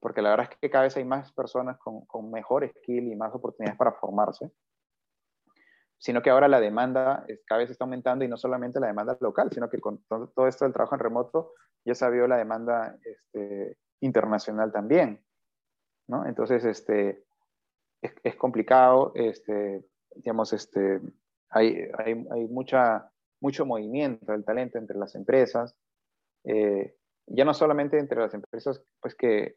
porque 0.00 0.22
la 0.22 0.30
verdad 0.30 0.48
es 0.50 0.58
que 0.58 0.70
cada 0.70 0.84
vez 0.84 0.96
hay 0.96 1.04
más 1.04 1.32
personas 1.32 1.78
con, 1.78 2.04
con 2.06 2.30
mejor 2.30 2.68
skill 2.78 3.12
y 3.12 3.16
más 3.16 3.34
oportunidades 3.34 3.78
para 3.78 3.92
formarse 3.92 4.50
sino 5.98 6.22
que 6.22 6.30
ahora 6.30 6.48
la 6.48 6.60
demanda 6.60 7.24
cada 7.46 7.60
vez 7.60 7.70
está 7.70 7.84
aumentando 7.84 8.24
y 8.24 8.28
no 8.28 8.36
solamente 8.36 8.80
la 8.80 8.88
demanda 8.88 9.16
local, 9.20 9.50
sino 9.52 9.68
que 9.68 9.80
con 9.80 10.04
todo 10.08 10.46
esto 10.46 10.64
del 10.64 10.74
trabajo 10.74 10.94
en 10.94 11.00
remoto 11.00 11.52
ya 11.84 11.94
se 11.94 12.10
vio 12.10 12.26
la 12.26 12.36
demanda 12.36 12.98
este, 13.04 13.78
internacional 14.00 14.72
también. 14.72 15.24
¿no? 16.08 16.26
Entonces, 16.26 16.64
este, 16.64 17.24
es, 18.00 18.36
complicado, 18.36 19.12
este, 19.14 19.84
digamos, 20.14 20.52
este, 20.52 21.00
hay, 21.50 21.88
hay, 21.98 22.26
hay, 22.30 22.46
mucha, 22.48 23.10
mucho 23.40 23.64
movimiento 23.64 24.32
del 24.32 24.44
talento 24.44 24.78
entre 24.78 24.98
las 24.98 25.14
empresas, 25.14 25.74
eh, 26.44 26.96
ya 27.26 27.44
no 27.44 27.54
solamente 27.54 27.98
entre 27.98 28.20
las 28.20 28.34
empresas 28.34 28.82
pues, 29.00 29.14
que, 29.14 29.56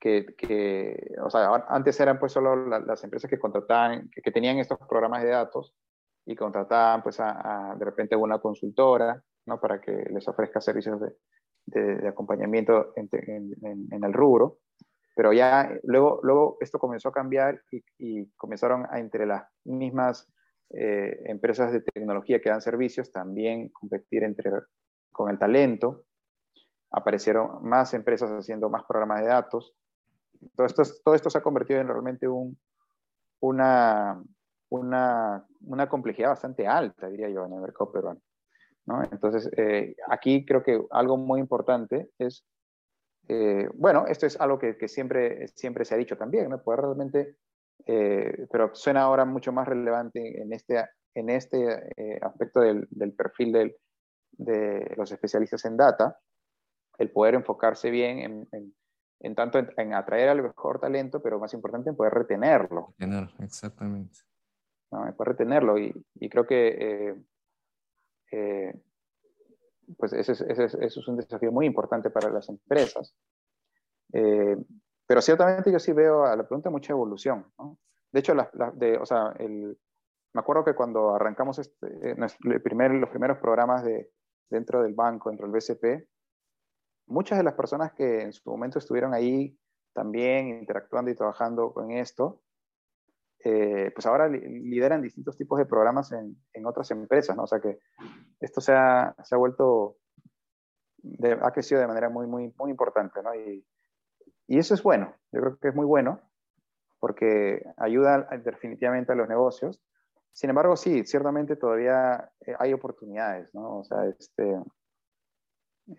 que, 0.00 0.26
que, 0.36 1.14
o 1.22 1.30
sea, 1.30 1.64
antes 1.68 1.98
eran 2.00 2.18
pues 2.18 2.32
solo 2.32 2.56
las 2.56 3.04
empresas 3.04 3.30
que 3.30 3.38
contrataban, 3.38 4.10
que, 4.10 4.32
tenían 4.32 4.58
estos 4.58 4.78
programas 4.88 5.22
de 5.22 5.30
datos 5.30 5.74
y 6.26 6.34
contrataban 6.34 7.02
pues 7.02 7.18
a, 7.20 7.74
de 7.78 7.84
repente 7.84 8.16
una 8.16 8.38
consultora, 8.38 9.22
¿no? 9.46 9.60
Para 9.60 9.80
que 9.80 9.92
les 10.10 10.26
ofrezca 10.28 10.60
servicios 10.60 11.00
de, 11.00 11.12
de, 11.66 12.08
acompañamiento 12.08 12.92
en, 12.96 13.08
en, 13.12 14.04
el 14.04 14.12
rubro. 14.12 14.58
Pero 15.14 15.32
ya 15.32 15.70
luego, 15.84 16.20
luego 16.22 16.56
esto 16.60 16.78
comenzó 16.78 17.10
a 17.10 17.12
cambiar 17.12 17.60
y, 17.70 17.84
y 17.98 18.30
comenzaron 18.36 18.86
a 18.90 18.98
entre 18.98 19.26
las 19.26 19.44
mismas 19.64 20.26
eh, 20.70 21.20
empresas 21.26 21.70
de 21.70 21.82
tecnología 21.82 22.40
que 22.40 22.48
dan 22.48 22.62
servicios 22.62 23.12
también 23.12 23.68
competir 23.68 24.24
entre, 24.24 24.50
con 25.10 25.30
el 25.30 25.38
talento. 25.38 26.06
Aparecieron 26.90 27.62
más 27.62 27.92
empresas 27.94 28.30
haciendo 28.30 28.70
más 28.70 28.84
programas 28.84 29.20
de 29.20 29.28
datos 29.28 29.74
todo 30.56 30.66
esto, 30.66 30.82
todo 31.04 31.14
esto 31.14 31.30
se 31.30 31.38
ha 31.38 31.42
convertido 31.42 31.80
en 31.80 31.88
realmente 31.88 32.28
un, 32.28 32.58
una, 33.40 34.22
una, 34.70 35.46
una, 35.60 35.88
complejidad 35.88 36.30
bastante 36.30 36.66
alta, 36.66 37.08
diría 37.08 37.28
yo, 37.28 37.44
en 37.46 37.54
el 37.54 37.60
mercado 37.60 37.92
peruano. 37.92 38.20
¿no? 38.86 39.02
Entonces, 39.04 39.50
eh, 39.56 39.94
aquí 40.08 40.44
creo 40.44 40.62
que 40.62 40.80
algo 40.90 41.16
muy 41.16 41.40
importante 41.40 42.10
es, 42.18 42.44
eh, 43.28 43.68
bueno, 43.74 44.06
esto 44.06 44.26
es 44.26 44.40
algo 44.40 44.58
que, 44.58 44.76
que, 44.76 44.88
siempre, 44.88 45.48
siempre 45.48 45.84
se 45.84 45.94
ha 45.94 45.98
dicho 45.98 46.16
también, 46.16 46.50
¿no? 46.50 46.62
Poder 46.62 46.80
realmente, 46.80 47.36
eh, 47.86 48.46
pero 48.50 48.74
suena 48.74 49.02
ahora 49.02 49.24
mucho 49.24 49.52
más 49.52 49.68
relevante 49.68 50.40
en 50.40 50.52
este, 50.52 50.84
en 51.14 51.30
este 51.30 51.88
aspecto 52.20 52.60
del, 52.60 52.88
del 52.90 53.12
perfil 53.12 53.52
del, 53.52 53.76
de 54.32 54.94
los 54.96 55.12
especialistas 55.12 55.64
en 55.64 55.76
data, 55.76 56.18
el 56.98 57.10
poder 57.10 57.34
enfocarse 57.34 57.90
bien 57.90 58.18
en, 58.18 58.48
en 58.52 58.74
en 59.22 59.34
tanto 59.36 59.58
en, 59.58 59.94
atraer 59.94 60.28
al 60.28 60.42
mejor 60.42 60.80
talento, 60.80 61.22
pero 61.22 61.38
más 61.38 61.54
importante 61.54 61.90
en 61.90 61.96
poder 61.96 62.12
retenerlo. 62.12 62.88
Retener, 62.98 63.30
exactamente. 63.38 64.18
¿no? 64.90 65.06
En 65.06 65.14
poder 65.14 65.30
retenerlo 65.30 65.78
y, 65.78 65.94
y 66.16 66.28
creo 66.28 66.44
que 66.44 66.68
eh, 66.68 67.14
eh, 68.32 68.74
pues 69.96 70.12
ese, 70.12 70.32
ese, 70.32 70.64
eso 70.64 71.00
es 71.00 71.08
un 71.08 71.16
desafío 71.16 71.52
muy 71.52 71.66
importante 71.66 72.10
para 72.10 72.30
las 72.30 72.48
empresas. 72.48 73.14
Eh, 74.12 74.56
pero 75.06 75.22
ciertamente 75.22 75.70
yo 75.70 75.78
sí 75.78 75.92
veo 75.92 76.24
a 76.24 76.34
la 76.34 76.46
pregunta 76.46 76.70
mucha 76.70 76.92
evolución. 76.92 77.46
¿no? 77.58 77.78
De 78.10 78.20
hecho, 78.20 78.34
la, 78.34 78.50
de, 78.74 78.96
o 78.96 79.06
sea, 79.06 79.34
el, 79.38 79.78
me 80.34 80.40
acuerdo 80.40 80.64
que 80.64 80.74
cuando 80.74 81.14
arrancamos 81.14 81.60
este, 81.60 81.86
el 82.10 82.62
primer, 82.62 82.90
los 82.92 83.10
primeros 83.10 83.38
programas 83.38 83.84
de, 83.84 84.10
dentro 84.50 84.82
del 84.82 84.94
banco, 84.94 85.30
dentro 85.30 85.48
del 85.48 85.54
BCP, 85.54 86.08
muchas 87.12 87.38
de 87.38 87.44
las 87.44 87.54
personas 87.54 87.92
que 87.92 88.22
en 88.22 88.32
su 88.32 88.50
momento 88.50 88.78
estuvieron 88.78 89.14
ahí 89.14 89.56
también 89.92 90.48
interactuando 90.48 91.10
y 91.10 91.14
trabajando 91.14 91.72
con 91.72 91.90
esto, 91.92 92.40
eh, 93.44 93.90
pues 93.94 94.06
ahora 94.06 94.28
lideran 94.28 95.02
distintos 95.02 95.36
tipos 95.36 95.58
de 95.58 95.66
programas 95.66 96.12
en, 96.12 96.36
en, 96.52 96.66
otras 96.66 96.90
empresas, 96.90 97.36
¿no? 97.36 97.42
O 97.42 97.46
sea 97.46 97.60
que 97.60 97.80
esto 98.40 98.60
se 98.60 98.72
ha, 98.72 99.14
se 99.22 99.34
ha 99.34 99.38
vuelto, 99.38 99.96
ha 101.42 101.50
crecido 101.50 101.80
de 101.80 101.88
manera 101.88 102.08
muy, 102.08 102.26
muy, 102.26 102.54
muy 102.56 102.70
importante, 102.70 103.22
¿no? 103.22 103.34
Y, 103.34 103.66
y, 104.46 104.58
eso 104.58 104.74
es 104.74 104.82
bueno, 104.82 105.14
yo 105.32 105.40
creo 105.40 105.58
que 105.58 105.68
es 105.68 105.74
muy 105.74 105.86
bueno, 105.86 106.20
porque 107.00 107.64
ayuda 107.78 108.28
definitivamente 108.44 109.12
a 109.12 109.16
los 109.16 109.28
negocios. 109.28 109.82
Sin 110.32 110.50
embargo, 110.50 110.76
sí, 110.76 111.04
ciertamente 111.04 111.56
todavía 111.56 112.30
eh, 112.46 112.54
hay 112.58 112.72
oportunidades, 112.72 113.52
¿no? 113.54 113.80
O 113.80 113.84
sea, 113.84 114.06
este, 114.06 114.56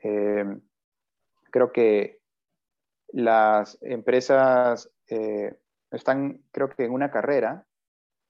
eh, 0.02 0.45
creo 1.53 1.71
que 1.71 2.19
las 3.09 3.77
empresas 3.83 4.91
eh, 5.07 5.55
están, 5.91 6.41
creo 6.51 6.67
que 6.69 6.85
en 6.85 6.91
una 6.91 7.11
carrera, 7.11 7.67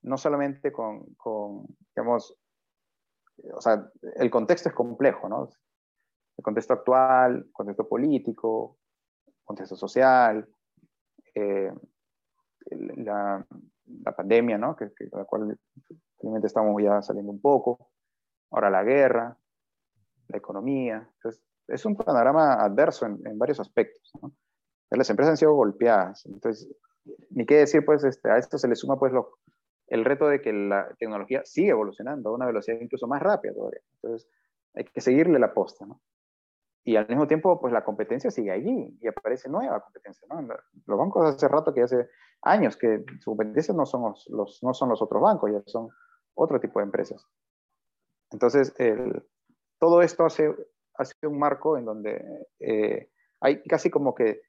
no 0.01 0.17
solamente 0.17 0.73
con, 0.73 1.15
digamos, 1.95 2.37
o 3.53 3.61
sea, 3.61 3.89
el 4.17 4.29
contexto 4.29 4.67
es 4.67 4.75
complejo, 4.75 5.29
¿no? 5.29 5.49
El 6.37 6.43
contexto 6.43 6.73
actual, 6.73 7.47
contexto 7.53 7.87
político, 7.87 8.77
contexto 9.45 9.77
social, 9.77 10.45
eh, 11.33 11.71
la 12.97 13.45
pandemia, 14.17 14.57
¿no? 14.57 14.75
Que, 14.75 14.93
que, 14.93 15.07
la 15.13 15.23
cual 15.23 15.57
realmente 16.19 16.47
estamos 16.47 16.83
ya 16.83 17.01
saliendo 17.01 17.31
un 17.31 17.39
poco, 17.39 17.89
ahora 18.51 18.69
la 18.69 18.83
guerra, 18.83 19.37
la 20.27 20.37
economía, 20.37 21.09
entonces 21.15 21.41
es 21.67 21.85
un 21.85 21.95
panorama 21.95 22.53
adverso 22.53 23.05
en, 23.05 23.19
en 23.25 23.37
varios 23.37 23.59
aspectos, 23.59 24.11
¿no? 24.21 24.33
Las 24.91 25.09
empresas 25.09 25.31
han 25.31 25.37
sido 25.37 25.53
golpeadas, 25.53 26.25
entonces, 26.27 26.69
ni 27.31 27.45
qué 27.45 27.57
decir, 27.57 27.83
pues, 27.83 28.03
este, 28.03 28.29
a 28.29 28.37
esto 28.37 28.57
se 28.59 28.67
le 28.67 28.75
suma, 28.75 28.99
pues, 28.99 29.11
lo, 29.11 29.39
el 29.87 30.05
reto 30.05 30.27
de 30.27 30.41
que 30.41 30.53
la 30.53 30.87
tecnología 30.99 31.41
sigue 31.45 31.69
evolucionando 31.69 32.29
a 32.29 32.33
una 32.33 32.45
velocidad 32.45 32.79
incluso 32.79 33.07
más 33.07 33.21
rápida 33.21 33.53
todavía. 33.53 33.81
Entonces, 33.95 34.29
hay 34.75 34.85
que 34.85 35.01
seguirle 35.01 35.39
la 35.39 35.53
posta, 35.53 35.85
¿no? 35.85 36.01
Y 36.85 36.97
al 36.97 37.07
mismo 37.07 37.27
tiempo, 37.27 37.61
pues 37.61 37.71
la 37.71 37.85
competencia 37.85 38.29
sigue 38.29 38.51
allí 38.51 38.97
y 39.01 39.07
aparece 39.07 39.49
nueva 39.49 39.79
competencia, 39.79 40.27
¿no? 40.29 40.41
Los 40.85 40.99
bancos 40.99 41.33
hace 41.33 41.47
rato 41.47 41.73
que 41.73 41.81
hace 41.81 42.09
años 42.41 42.75
que 42.75 43.05
su 43.19 43.31
competencia 43.31 43.73
no 43.73 43.85
son 43.85 44.13
los, 44.27 44.61
no 44.61 44.73
son 44.73 44.89
los 44.89 45.01
otros 45.01 45.21
bancos, 45.21 45.51
ya 45.51 45.63
son 45.65 45.89
otro 46.33 46.59
tipo 46.59 46.79
de 46.79 46.85
empresas. 46.85 47.25
Entonces, 48.31 48.73
el, 48.79 49.23
todo 49.79 50.01
esto 50.01 50.25
hace, 50.25 50.53
hace 50.95 51.27
un 51.27 51.39
marco 51.39 51.77
en 51.77 51.85
donde 51.85 52.47
eh, 52.59 53.09
hay 53.39 53.61
casi 53.63 53.89
como 53.89 54.13
que 54.13 54.41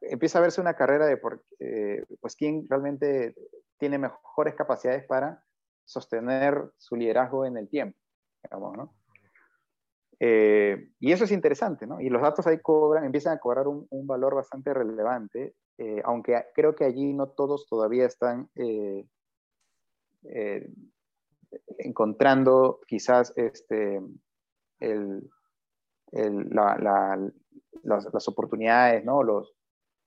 empieza 0.00 0.38
a 0.38 0.42
verse 0.42 0.60
una 0.60 0.74
carrera 0.74 1.06
de 1.06 1.16
por, 1.16 1.44
eh, 1.58 2.04
pues 2.20 2.34
quién 2.34 2.66
realmente 2.68 3.34
tiene 3.78 3.98
mejores 3.98 4.54
capacidades 4.54 5.04
para 5.04 5.44
sostener 5.84 6.70
su 6.78 6.96
liderazgo 6.96 7.44
en 7.44 7.56
el 7.56 7.68
tiempo. 7.68 7.98
Eh, 10.20 10.90
y 10.98 11.12
eso 11.12 11.24
es 11.24 11.30
interesante, 11.30 11.86
¿no? 11.86 12.00
Y 12.00 12.08
los 12.08 12.22
datos 12.22 12.46
ahí 12.46 12.58
cobran, 12.60 13.04
empiezan 13.04 13.34
a 13.34 13.38
cobrar 13.38 13.68
un, 13.68 13.86
valor 14.06 14.34
bastante 14.34 14.72
relevante, 14.74 15.54
aunque 16.04 16.44
creo 16.54 16.74
que 16.74 16.84
allí 16.84 17.14
no 17.14 17.28
todos 17.28 17.66
todavía 17.68 18.06
están 18.06 18.50
encontrando 21.78 22.80
quizás 22.86 23.32
este, 23.36 24.00
las, 27.82 28.28
oportunidades, 28.28 29.04
¿no? 29.04 29.22
Los, 29.22 29.54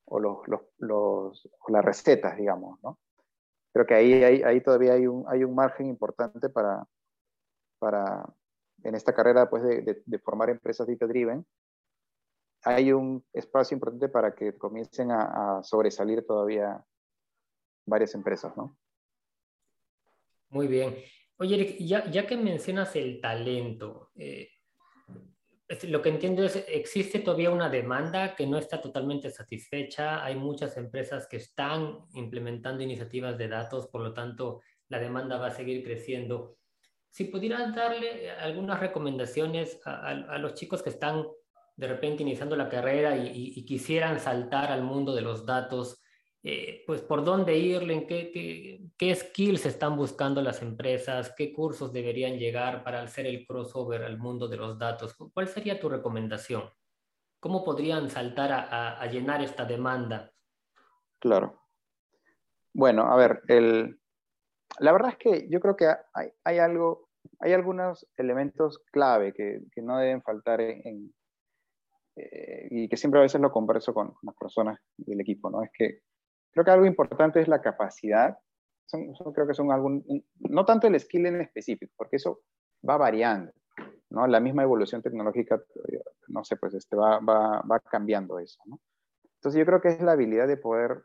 o 0.06 0.20
los, 0.20 0.48
los, 0.48 0.62
los, 0.80 1.50
las 1.68 1.86
recetas, 1.86 2.38
digamos, 2.38 2.80
¿no? 2.84 3.00
Creo 3.74 3.86
que 3.86 3.94
ahí, 3.94 4.14
ahí, 4.24 4.44
ahí 4.44 4.62
todavía 4.62 4.94
hay 4.94 5.08
un, 5.08 5.24
hay 5.28 5.44
un 5.44 5.56
margen 5.56 5.88
importante 5.88 6.50
para, 6.50 6.86
para, 7.80 8.26
en 8.84 8.96
esta 8.96 9.14
carrera 9.14 9.50
pues, 9.50 9.64
de, 9.64 10.20
formar 10.20 10.50
empresas 10.50 10.88
data-driven, 10.88 11.46
hay 12.64 12.92
un 12.92 13.24
espacio 13.34 13.76
importante 13.76 14.10
para 14.10 14.36
que 14.36 14.58
comiencen 14.58 15.12
a, 15.12 15.60
a, 15.60 15.64
sobresalir 15.64 16.26
todavía 16.26 16.84
varias 17.86 18.14
empresas, 18.14 18.56
¿no? 18.56 18.78
Muy 20.50 20.68
bien. 20.68 20.96
Oye, 21.38 21.56
Eric, 21.56 21.78
ya, 21.80 22.12
ya 22.12 22.28
que 22.28 22.38
mencionas 22.38 22.96
el 22.96 23.20
talento, 23.22 24.12
eh, 24.16 24.50
lo 25.84 26.02
que 26.02 26.10
entiendo 26.10 26.44
es, 26.44 26.64
existe 26.68 27.20
todavía 27.20 27.52
una 27.52 27.70
demanda 27.70 28.36
que 28.36 28.46
no 28.46 28.58
está 28.58 28.82
totalmente 28.82 29.30
satisfecha. 29.30 30.24
Hay 30.24 30.36
muchas 30.36 30.76
empresas 30.78 31.28
que 31.28 31.38
están 31.38 32.00
implementando 32.14 32.84
iniciativas 32.84 33.38
de 33.38 33.48
datos, 33.48 33.88
por 33.88 34.02
lo 34.02 34.14
tanto, 34.14 34.62
la 34.90 35.00
demanda 35.00 35.38
va 35.38 35.48
a 35.48 35.52
seguir 35.52 35.84
creciendo. 35.84 36.58
Si 37.10 37.26
pudieras 37.26 37.74
darle 37.76 38.32
algunas 38.32 38.80
recomendaciones 38.80 39.80
a, 39.86 40.38
los 40.38 40.54
chicos 40.54 40.82
que 40.82 40.90
están 40.90 41.26
de 41.76 41.88
repente 41.88 42.24
iniciando 42.24 42.56
la 42.56 42.70
carrera 42.70 43.18
y 43.18 43.66
quisieran 43.66 44.20
saltar 44.20 44.72
al 44.72 44.84
mundo 44.84 45.14
de 45.14 45.22
los 45.22 45.46
datos, 45.46 46.01
eh, 46.44 46.84
pues 46.88 47.02
por 47.02 47.24
dónde 47.24 47.56
irle, 47.58 47.94
en 47.94 48.08
qué, 48.08 48.90
qué, 48.98 49.16
skills 49.16 49.66
están 49.68 49.96
buscando 49.96 50.42
las 50.42 50.62
empresas, 50.64 51.34
qué 51.38 51.54
cursos 51.54 51.94
deberían 51.94 52.40
llegar 52.40 52.84
para 52.84 53.04
hacer 53.04 53.28
el 53.28 53.46
crossover 53.46 54.04
al 54.04 54.18
mundo 54.18 54.48
de 54.48 54.58
los 54.58 54.80
datos. 54.80 55.16
¿Cuál 55.34 55.48
sería 55.48 55.80
tu 55.80 55.88
recomendación? 55.88 56.64
¿Cómo 57.40 57.64
podrían 57.64 58.10
saltar 58.10 58.52
a, 58.52 59.00
a, 59.00 59.06
llenar 59.08 59.42
esta 59.42 59.66
demanda? 59.66 60.32
Claro. 61.20 61.62
Bueno, 62.74 63.04
a 63.04 63.16
ver, 63.16 63.42
el, 63.48 64.00
la 64.80 64.92
verdad 64.92 65.12
es 65.12 65.18
que 65.18 65.48
yo 65.50 65.60
creo 65.60 65.76
que 65.76 65.88
hay, 66.14 66.30
hay 66.44 66.58
algo, 66.58 67.10
hay 67.40 67.54
algunos 67.54 68.08
elementos 68.18 68.80
clave 68.92 69.34
que, 69.34 69.62
que 69.72 69.82
no 69.82 69.98
deben 69.98 70.24
faltar 70.24 70.62
en 70.62 71.14
eh, 72.16 72.68
y 72.70 72.90
que 72.90 72.98
siempre 72.98 73.20
a 73.20 73.24
veces 73.24 73.40
lo 73.40 73.52
converso 73.52 73.94
con, 73.94 74.08
con, 74.08 74.20
las 74.24 74.36
personas 74.36 74.80
del 74.98 75.22
equipo, 75.22 75.50
¿no? 75.50 75.64
Es 75.64 75.72
que 75.74 76.02
creo 76.52 76.66
que 76.66 76.72
algo 76.72 76.86
importante 76.86 77.42
es 77.42 77.48
la 77.48 77.62
capacidad, 77.62 78.38
son, 78.86 79.16
son, 79.16 79.34
creo 79.34 79.48
que 79.48 79.54
son 79.54 79.72
algún, 79.72 80.04
no 80.40 80.66
tanto 80.66 80.88
el 80.88 81.00
skill 81.00 81.26
en 81.28 81.42
específico, 81.42 81.94
porque 81.98 82.18
eso 82.18 82.42
va 82.88 82.98
variando, 82.98 83.52
¿no? 84.10 84.28
La 84.28 84.40
misma 84.40 84.64
evolución 84.64 85.02
tecnológica, 85.02 85.62
no 86.28 86.44
sé, 86.44 86.58
pues 86.58 86.74
este 86.74 86.96
va, 86.96 87.20
va, 87.20 87.62
va 87.62 87.80
cambiando 87.80 88.40
eso, 88.40 88.62
¿no? 88.66 88.80
Entonces 89.36 89.60
yo 89.60 89.66
creo 89.66 89.82
que 89.82 89.88
es 89.90 90.02
la 90.02 90.12
habilidad 90.12 90.48
de 90.48 90.58
poder, 90.58 91.04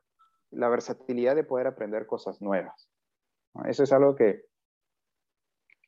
la 0.51 0.69
versatilidad 0.69 1.35
de 1.35 1.45
poder 1.45 1.69
aprender 1.69 2.07
cosas 2.07 2.43
nuevas. 2.43 2.91
¿no? 3.55 3.65
Eso 3.65 3.83
es 3.83 3.93
algo 3.93 4.15
que, 4.15 4.45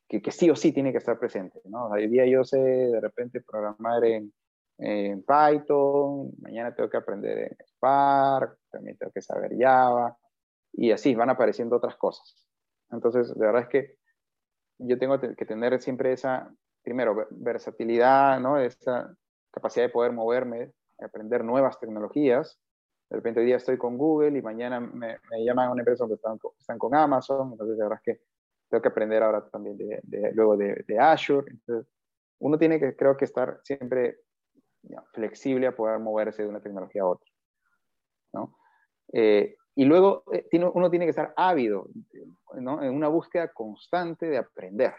que, 0.09 0.23
que, 0.23 0.31
sí 0.31 0.49
o 0.49 0.57
sí 0.57 0.73
tiene 0.73 0.93
que 0.93 0.99
estar 0.99 1.19
presente, 1.19 1.61
¿no? 1.67 1.89
Hoy 1.89 2.09
día 2.09 2.25
yo 2.27 2.45
sé 2.45 2.59
de 2.59 3.01
repente 3.03 3.43
programar 3.43 4.03
en, 4.05 4.33
en 4.79 5.25
Python, 5.25 6.31
mañana 6.41 6.75
tengo 6.75 6.89
que 6.89 6.97
aprender 6.97 7.39
en 7.39 7.57
Spark, 7.67 8.59
también 8.71 8.97
tengo 8.97 9.13
que 9.13 9.21
saber 9.21 9.53
Java, 9.59 10.17
y 10.73 10.93
así 10.93 11.15
van 11.15 11.31
apareciendo 11.31 11.77
otras 11.77 11.97
cosas. 11.97 12.47
Entonces, 12.91 13.35
de 13.37 13.47
verdad 13.47 13.63
es 13.63 13.69
que 13.69 13.97
yo 14.79 14.99
tengo 14.99 15.19
que 15.21 15.45
tener 15.45 15.81
siempre 15.83 16.13
esa, 16.13 16.49
primero, 16.83 17.27
versatilidad, 17.31 18.41
¿no? 18.41 18.59
Esa 18.59 19.15
capacidad 19.51 19.87
de 19.87 19.93
poder 19.93 20.13
moverme, 20.13 20.73
aprender 21.01 21.45
nuevas 21.45 21.79
tecnologías. 21.79 22.61
De 23.11 23.17
repente 23.17 23.41
hoy 23.41 23.47
día 23.47 23.57
estoy 23.57 23.79
con 23.79 23.97
Google 23.99 24.39
y 24.39 24.43
mañana 24.43 24.81
me, 24.81 25.19
me 25.31 25.45
llaman 25.45 25.69
a 25.69 25.73
una 25.73 25.81
empresa 25.81 26.07
que 26.07 26.15
están, 26.15 26.39
están, 26.59 26.79
con 26.79 26.95
Amazon, 26.95 27.53
entonces 27.53 27.77
de 27.77 27.83
verdad 27.83 28.01
es 28.05 28.15
que 28.15 28.23
tengo 28.69 28.83
que 28.83 28.89
aprender 28.89 29.23
ahora 29.23 29.49
también 29.49 29.77
de, 29.79 30.01
de, 30.03 30.33
luego 30.33 30.57
de, 30.57 30.85
de 30.87 30.99
Azure. 30.99 31.51
Entonces, 31.51 31.91
uno 32.41 32.59
tiene 32.59 32.79
que, 32.79 32.95
creo 32.95 33.17
que 33.17 33.25
estar 33.25 33.61
siempre 33.65 34.21
flexible 35.13 35.67
a 35.67 35.77
poder 35.77 35.99
moverse 35.99 36.43
de 36.43 36.49
una 36.49 36.61
tecnología 36.61 37.03
a 37.03 37.07
otra. 37.07 37.31
¿no? 38.33 38.57
Eh, 39.13 39.57
y 39.75 39.85
luego 39.85 40.25
eh, 40.33 40.49
uno 40.75 40.91
tiene 40.91 41.07
que 41.07 41.11
estar 41.11 41.33
ávido 41.37 41.89
¿no? 42.55 42.83
en 42.83 42.95
una 42.95 43.09
búsqueda 43.09 43.53
constante 43.53 44.27
de 44.27 44.39
aprender. 44.39 44.95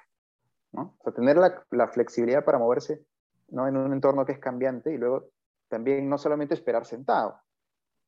¿no? 0.72 0.96
O 1.00 1.04
sea, 1.04 1.14
tener 1.14 1.38
la, 1.38 1.64
la, 1.72 1.88
flexibilidad 1.88 2.46
para 2.46 2.60
moverse 2.60 3.04
¿no? 3.50 3.68
en 3.68 3.78
un 3.78 3.92
entorno 3.92 4.26
que 4.26 4.34
es 4.34 4.40
cambiante 4.40 4.94
y 4.94 4.98
luego 4.98 5.30
también 5.68 6.10
no 6.10 6.18
solamente 6.18 6.54
esperar 6.54 6.86
sentado, 6.86 7.40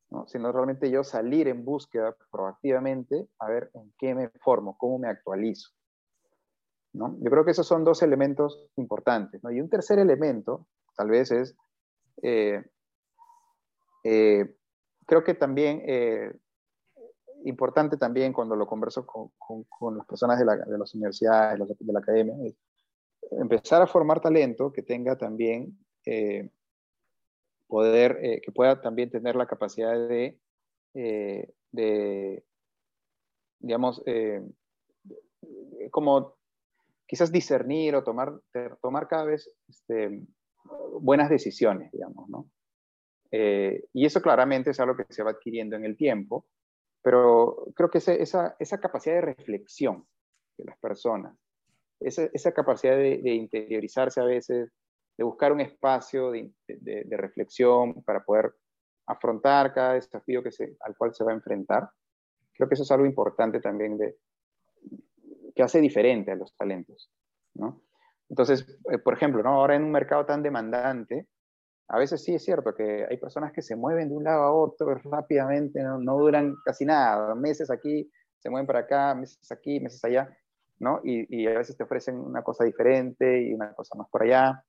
¿no? 0.09 0.27
sino 0.27 0.51
realmente 0.51 0.89
yo 0.89 1.03
salir 1.03 1.47
en 1.47 1.63
búsqueda 1.63 2.15
proactivamente 2.31 3.27
a 3.39 3.47
ver 3.47 3.71
en 3.73 3.93
qué 3.97 4.15
me 4.15 4.29
formo, 4.29 4.77
cómo 4.77 4.99
me 4.99 5.09
actualizo. 5.09 5.71
¿no? 6.93 7.17
Yo 7.19 7.31
creo 7.31 7.45
que 7.45 7.51
esos 7.51 7.67
son 7.67 7.83
dos 7.83 8.01
elementos 8.01 8.67
importantes. 8.75 9.43
¿no? 9.43 9.51
Y 9.51 9.61
un 9.61 9.69
tercer 9.69 9.99
elemento, 9.99 10.67
tal 10.95 11.09
vez, 11.09 11.31
es 11.31 11.55
eh, 12.21 12.63
eh, 14.03 14.55
creo 15.05 15.23
que 15.23 15.33
también, 15.33 15.83
eh, 15.85 16.31
importante 17.43 17.97
también 17.97 18.33
cuando 18.33 18.55
lo 18.55 18.67
converso 18.67 19.05
con, 19.05 19.31
con, 19.37 19.97
las 19.97 20.05
personas 20.05 20.39
de, 20.39 20.45
la, 20.45 20.57
de, 20.57 20.77
las 20.77 20.93
universidades, 20.93 21.59
de 21.79 21.93
la 21.93 21.99
academia, 21.99 22.35
es 22.45 22.55
empezar 23.31 23.81
a 23.81 23.87
formar 23.87 24.21
talento 24.21 24.71
que 24.71 24.83
tenga 24.83 25.17
también 25.17 25.77
eh, 26.05 26.49
poder, 27.67 28.41
que 28.41 28.51
pueda 28.51 28.81
también 28.81 29.09
tener 29.09 29.35
la 29.35 29.47
capacidad 29.47 29.93
de, 29.93 30.37
de 30.93 32.43
digamos, 33.59 34.03
como 35.89 36.35
quizás 37.07 37.31
discernir 37.31 37.95
o 37.95 38.03
tomar, 38.03 38.33
tomar 38.81 39.07
cada 39.07 39.23
vez 39.23 39.49
este, 39.69 40.21
buenas 40.99 41.29
decisiones, 41.29 41.91
digamos, 41.91 42.29
¿no? 42.29 42.49
Eh, 43.31 43.85
y 43.93 44.05
eso 44.05 44.21
claramente 44.21 44.71
es 44.71 44.79
algo 44.79 44.95
que 44.95 45.05
se 45.09 45.23
va 45.23 45.31
adquiriendo 45.31 45.75
en 45.75 45.85
el 45.85 45.95
tiempo, 45.95 46.45
pero 47.01 47.67
creo 47.75 47.89
que 47.89 47.99
esa, 47.99 48.55
capacidad 48.81 49.15
de 49.15 49.21
reflexión 49.21 50.05
de 50.57 50.65
las 50.65 50.77
personas, 50.77 51.35
esa, 51.99 52.51
capacidad 52.51 52.97
de, 52.97 53.33
interiorizarse 53.33 54.19
a 54.19 54.25
veces, 54.25 54.71
de 55.17 55.23
buscar 55.23 55.51
un 55.51 55.61
espacio 55.61 56.31
de, 56.31 56.51
de, 56.67 57.03
de, 57.05 57.17
reflexión 57.17 58.03
para 58.03 58.23
poder 58.23 58.53
afrontar 59.05 59.73
cada 59.73 59.93
desafío 59.93 60.43
que 60.43 60.51
se, 60.51 60.75
al 60.81 60.95
cual 60.97 61.13
se 61.13 61.23
va 61.23 61.31
a 61.31 61.35
enfrentar, 61.35 61.89
creo 62.53 62.67
que 62.67 62.75
eso 62.75 62.83
es 62.83 62.91
algo 62.91 63.05
importante 63.05 63.59
también 63.59 63.97
de, 63.97 64.17
que 65.55 65.63
hace 65.63 65.79
diferente 65.79 66.31
a 66.31 66.35
los 66.35 66.55
talentos, 66.55 67.11
¿no? 67.53 67.81
Entonces, 68.31 68.65
eh, 68.89 68.97
por 68.97 69.13
ejemplo, 69.13 69.43
¿no? 69.43 69.49
ahora 69.49 69.75
en 69.75 69.83
un 69.83 69.91
mercado 69.91 70.25
tan 70.25 70.41
demandante, 70.41 71.27
a 71.89 71.99
veces 71.99 72.23
sí 72.23 72.33
es 72.33 72.45
cierto 72.45 72.73
que 72.73 73.05
hay 73.09 73.17
personas 73.17 73.51
que 73.51 73.61
se 73.61 73.75
mueven 73.75 74.07
de 74.07 74.15
un 74.15 74.23
lado 74.23 74.43
a 74.43 74.53
otro 74.53 74.95
rápidamente, 74.95 75.83
no, 75.83 75.99
no 75.99 76.17
duran 76.17 76.55
casi 76.63 76.85
nada, 76.85 77.35
meses 77.35 77.69
aquí, 77.69 78.09
se 78.39 78.49
mueven 78.49 78.65
para 78.65 78.79
acá, 78.79 79.13
meses 79.15 79.51
aquí, 79.51 79.81
meses 79.81 80.01
allá, 80.05 80.33
¿no? 80.79 81.01
Y, 81.03 81.45
a 81.45 81.57
veces 81.57 81.75
te 81.75 81.83
ofrecen 81.83 82.17
una 82.17 82.41
cosa 82.41 82.63
diferente 82.63 83.41
y 83.41 83.53
una 83.53 83.73
cosa 83.73 83.97
más 83.97 84.07
por 84.09 84.23
allá. 84.23 84.63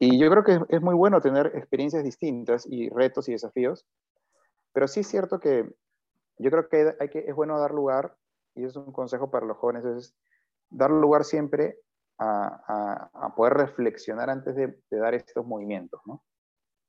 Y 0.00 0.18
yo 0.18 0.28
creo 0.28 0.42
que 0.42 0.58
es, 0.68 0.82
muy 0.82 0.96
bueno 0.96 1.20
tener 1.20 1.52
experiencias 1.54 2.02
distintas 2.02 2.66
y 2.68 2.88
retos 2.88 3.28
y 3.28 3.32
desafíos, 3.32 3.86
pero 4.72 4.88
sí 4.88 5.00
es 5.00 5.06
cierto 5.06 5.38
que 5.38 5.72
yo 6.38 6.50
creo 6.50 6.68
que, 6.68 6.96
hay 6.98 7.08
que 7.08 7.20
es 7.20 7.34
bueno 7.36 7.56
dar 7.60 7.70
lugar, 7.70 8.16
y 8.56 8.64
es 8.64 8.74
un 8.74 8.90
consejo 8.90 9.30
para 9.30 9.46
los 9.46 9.58
jóvenes, 9.58 9.84
es 9.84 10.16
dar 10.70 10.90
lugar 10.90 11.22
siempre 11.22 11.78
a, 12.18 13.32
poder 13.36 13.54
reflexionar 13.54 14.30
antes 14.30 14.54
de, 14.54 14.76
dar 14.90 15.14
estos 15.14 15.44
movimientos, 15.46 16.00
¿no? 16.06 16.22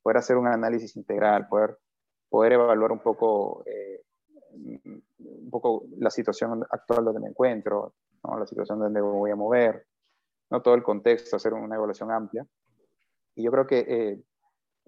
Poder 0.03 0.17
hacer 0.17 0.37
un 0.37 0.47
análisis 0.47 0.95
integral, 0.95 1.47
poder, 1.47 1.77
poder 2.29 2.53
evaluar 2.53 2.91
un 2.91 2.99
poco, 2.99 3.63
eh, 3.65 4.03
un 4.53 5.49
poco 5.49 5.85
la 5.97 6.09
situación 6.09 6.63
actual 6.69 7.05
donde 7.05 7.21
me 7.21 7.29
encuentro, 7.29 7.95
¿no? 8.23 8.37
la 8.37 8.45
situación 8.45 8.79
donde 8.79 9.01
me 9.01 9.05
voy 9.05 9.31
a 9.31 9.35
mover, 9.35 9.87
¿no? 10.51 10.61
todo 10.61 10.75
el 10.75 10.83
contexto, 10.83 11.35
hacer 11.35 11.53
una 11.53 11.75
evaluación 11.75 12.11
amplia. 12.11 12.45
Y 13.35 13.43
yo 13.43 13.51
creo 13.51 13.67
que 13.67 13.79
eh, 13.79 14.23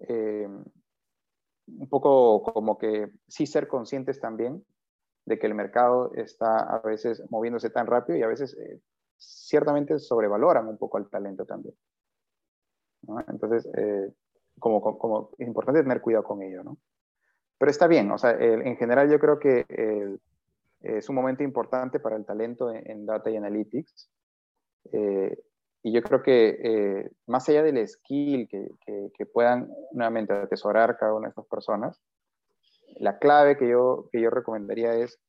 eh, 0.07 0.47
un 1.67 1.89
poco 1.89 2.43
como 2.43 2.77
que 2.77 3.11
sí 3.27 3.45
ser 3.45 3.67
conscientes 3.67 4.19
también 4.19 4.63
de 5.25 5.37
que 5.37 5.47
el 5.47 5.55
mercado 5.55 6.13
está 6.13 6.59
a 6.59 6.79
veces 6.79 7.21
moviéndose 7.29 7.69
tan 7.69 7.87
rápido 7.87 8.17
y 8.17 8.23
a 8.23 8.27
veces 8.27 8.55
ciertamente 9.17 9.99
sobrevaloran 9.99 10.67
un 10.67 10.77
poco 10.77 10.97
al 10.97 11.09
talento 11.09 11.45
también. 11.45 11.75
Entonces, 13.27 13.69
eh, 13.77 14.11
como, 14.59 14.81
como, 14.81 15.31
es 15.37 15.47
importante 15.47 15.81
tener 15.81 16.01
cuidado 16.01 16.23
con 16.23 16.41
ello, 16.41 16.63
¿no? 16.63 16.77
Pero 17.57 17.71
está 17.71 17.87
bien, 17.87 18.11
o 18.11 18.17
sea, 18.17 18.31
en 18.31 18.77
general 18.77 19.09
yo 19.09 19.19
creo 19.19 19.39
que 19.39 19.65
es 20.81 21.09
un 21.09 21.15
momento 21.15 21.43
importante 21.43 21.99
para 21.99 22.15
el 22.15 22.25
talento 22.25 22.71
en, 22.71 23.05
Data 23.05 23.29
y 23.29 23.35
Analytics. 23.35 24.09
Eh, 24.91 25.37
y 25.83 25.91
yo 25.91 26.01
creo 26.01 26.21
que 26.21 26.59
eh, 26.63 27.11
más 27.27 27.47
allá 27.49 27.63
del 27.63 27.87
skill 27.87 28.47
que, 28.47 28.69
que, 29.13 29.25
puedan 29.25 29.69
nuevamente 29.91 30.33
atesorar 30.33 30.97
cada 30.97 31.13
una 31.13 31.27
de 31.27 31.29
estas 31.29 31.45
personas, 31.45 32.01
la 32.99 33.19
clave 33.19 33.57
que 33.57 33.69
yo, 33.69 34.09
que 34.11 34.21
yo 34.21 34.29
recomendaría 34.29 34.95
es 34.95 35.19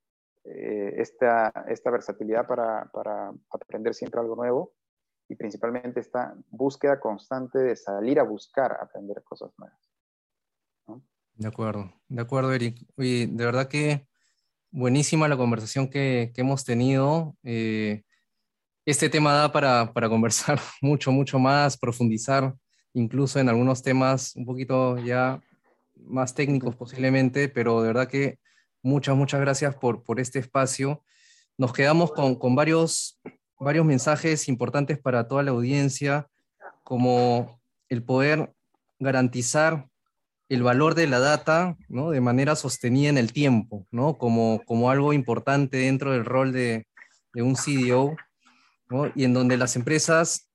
eh, 0.45 0.95
esta, 0.97 1.53
esta, 1.69 1.91
versatilidad 1.91 2.47
para, 2.47 2.91
para, 2.93 3.33
aprender 3.51 3.95
siempre 3.95 4.21
algo 4.21 4.37
nuevo 4.37 4.73
y 5.29 5.35
principalmente 5.35 6.01
esta 6.01 6.35
búsqueda 6.49 7.01
constante 7.01 7.59
de 7.59 7.77
salir 7.77 8.19
a 8.19 8.23
buscar 8.23 8.79
aprender 8.81 9.23
cosas 9.23 9.53
nuevas. 9.59 9.79
De 11.35 11.47
acuerdo, 11.47 11.93
de 12.09 12.21
acuerdo, 12.21 12.53
Eric. 12.53 12.85
Y 12.97 13.27
de 13.27 13.45
verdad 13.45 13.69
que 13.69 14.07
buenísima 14.71 15.29
la 15.29 15.37
conversación 15.37 15.89
que, 15.89 16.33
que 16.35 16.41
hemos 16.41 16.65
tenido. 16.65 17.37
Eh, 17.43 18.03
este 18.85 19.09
tema 19.11 19.35
da 19.35 19.53
para, 19.53 19.93
para, 19.93 20.09
conversar 20.09 20.59
mucho, 20.81 21.13
mucho 21.13 21.39
más, 21.39 21.77
profundizar 21.77 22.55
incluso 22.95 23.39
en 23.39 23.49
algunos 23.49 23.83
temas 23.83 24.35
un 24.35 24.47
poquito 24.47 24.99
ya 24.99 25.41
más 25.95 26.35
técnicos 26.35 26.75
posiblemente, 26.75 27.49
pero 27.49 27.83
de 27.83 27.89
verdad 27.89 28.09
que 28.09 28.39
Muchas, 28.83 29.17
muchas 29.17 29.41
gracias 29.41 29.75
por, 29.75 30.03
por 30.03 30.21
este 30.21 30.39
espacio. 30.39 31.03
Nos 31.57 31.73
quedamos 31.73 32.13
con, 32.13 32.37
con 32.37 32.55
varios, 32.55 33.21
varios 33.59 33.85
mensajes 33.85 34.49
importantes 34.49 34.99
para 34.99 35.27
toda 35.27 35.43
la 35.43 35.51
audiencia, 35.51 36.29
como 36.85 37.61
el 37.89 38.03
poder 38.03 38.53
garantizar 38.99 39.89
el 40.49 40.63
valor 40.63 40.95
de 40.95 41.07
la 41.07 41.19
data 41.19 41.77
¿no? 41.89 42.11
de 42.11 42.21
manera 42.21 42.57
sostenida 42.57 43.11
en 43.11 43.19
el 43.19 43.33
tiempo, 43.33 43.87
¿no? 43.91 44.17
como, 44.17 44.63
como 44.65 44.91
algo 44.91 45.13
importante 45.13 45.77
dentro 45.77 46.13
del 46.13 46.25
rol 46.25 46.53
de, 46.53 46.87
de 47.35 47.43
un 47.43 47.55
CDO, 47.55 48.17
¿no? 48.89 49.13
y 49.15 49.25
en 49.25 49.35
donde 49.35 49.57
las 49.57 49.77
empresas 49.77 50.51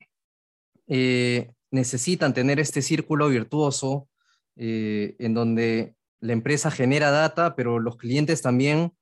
eh, 0.88 1.51
necesitan 1.71 2.34
tener 2.34 2.59
este 2.59 2.82
círculo 2.82 3.30
virtuoso 3.30 4.07
eh, 4.55 5.15
en 5.19 5.34
donde 5.34 5.95
la 6.24 6.32
empresa 6.32 6.71
genera 6.71 7.11
data, 7.11 7.53
pero 7.53 7.80
los 7.80 7.97
clientes 7.97 8.41
también 8.41 8.93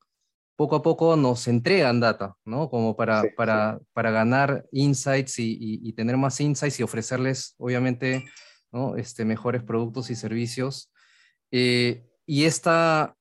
poco 0.55 0.75
a 0.75 0.81
poco 0.81 1.15
nos 1.15 1.47
entregan 1.47 1.99
data, 1.99 2.35
¿no? 2.45 2.67
Como 2.67 2.95
para, 2.95 3.23
para, 3.37 3.79
para 3.93 4.09
ganar 4.09 4.65
insights 4.71 5.35
y, 5.37 5.93
tener 5.93 6.17
más 6.17 6.41
insights 6.41 6.79
y 6.79 6.83
ofrecerles, 6.83 7.53
obviamente, 7.59 8.25
¿no? 8.71 8.95
este, 8.95 9.23
mejores 9.23 9.61
productos 9.63 10.09
y 10.09 10.15
servicios. 10.15 10.91
Eh, 11.51 12.03
y 12.25 12.45
esta, 12.45 13.15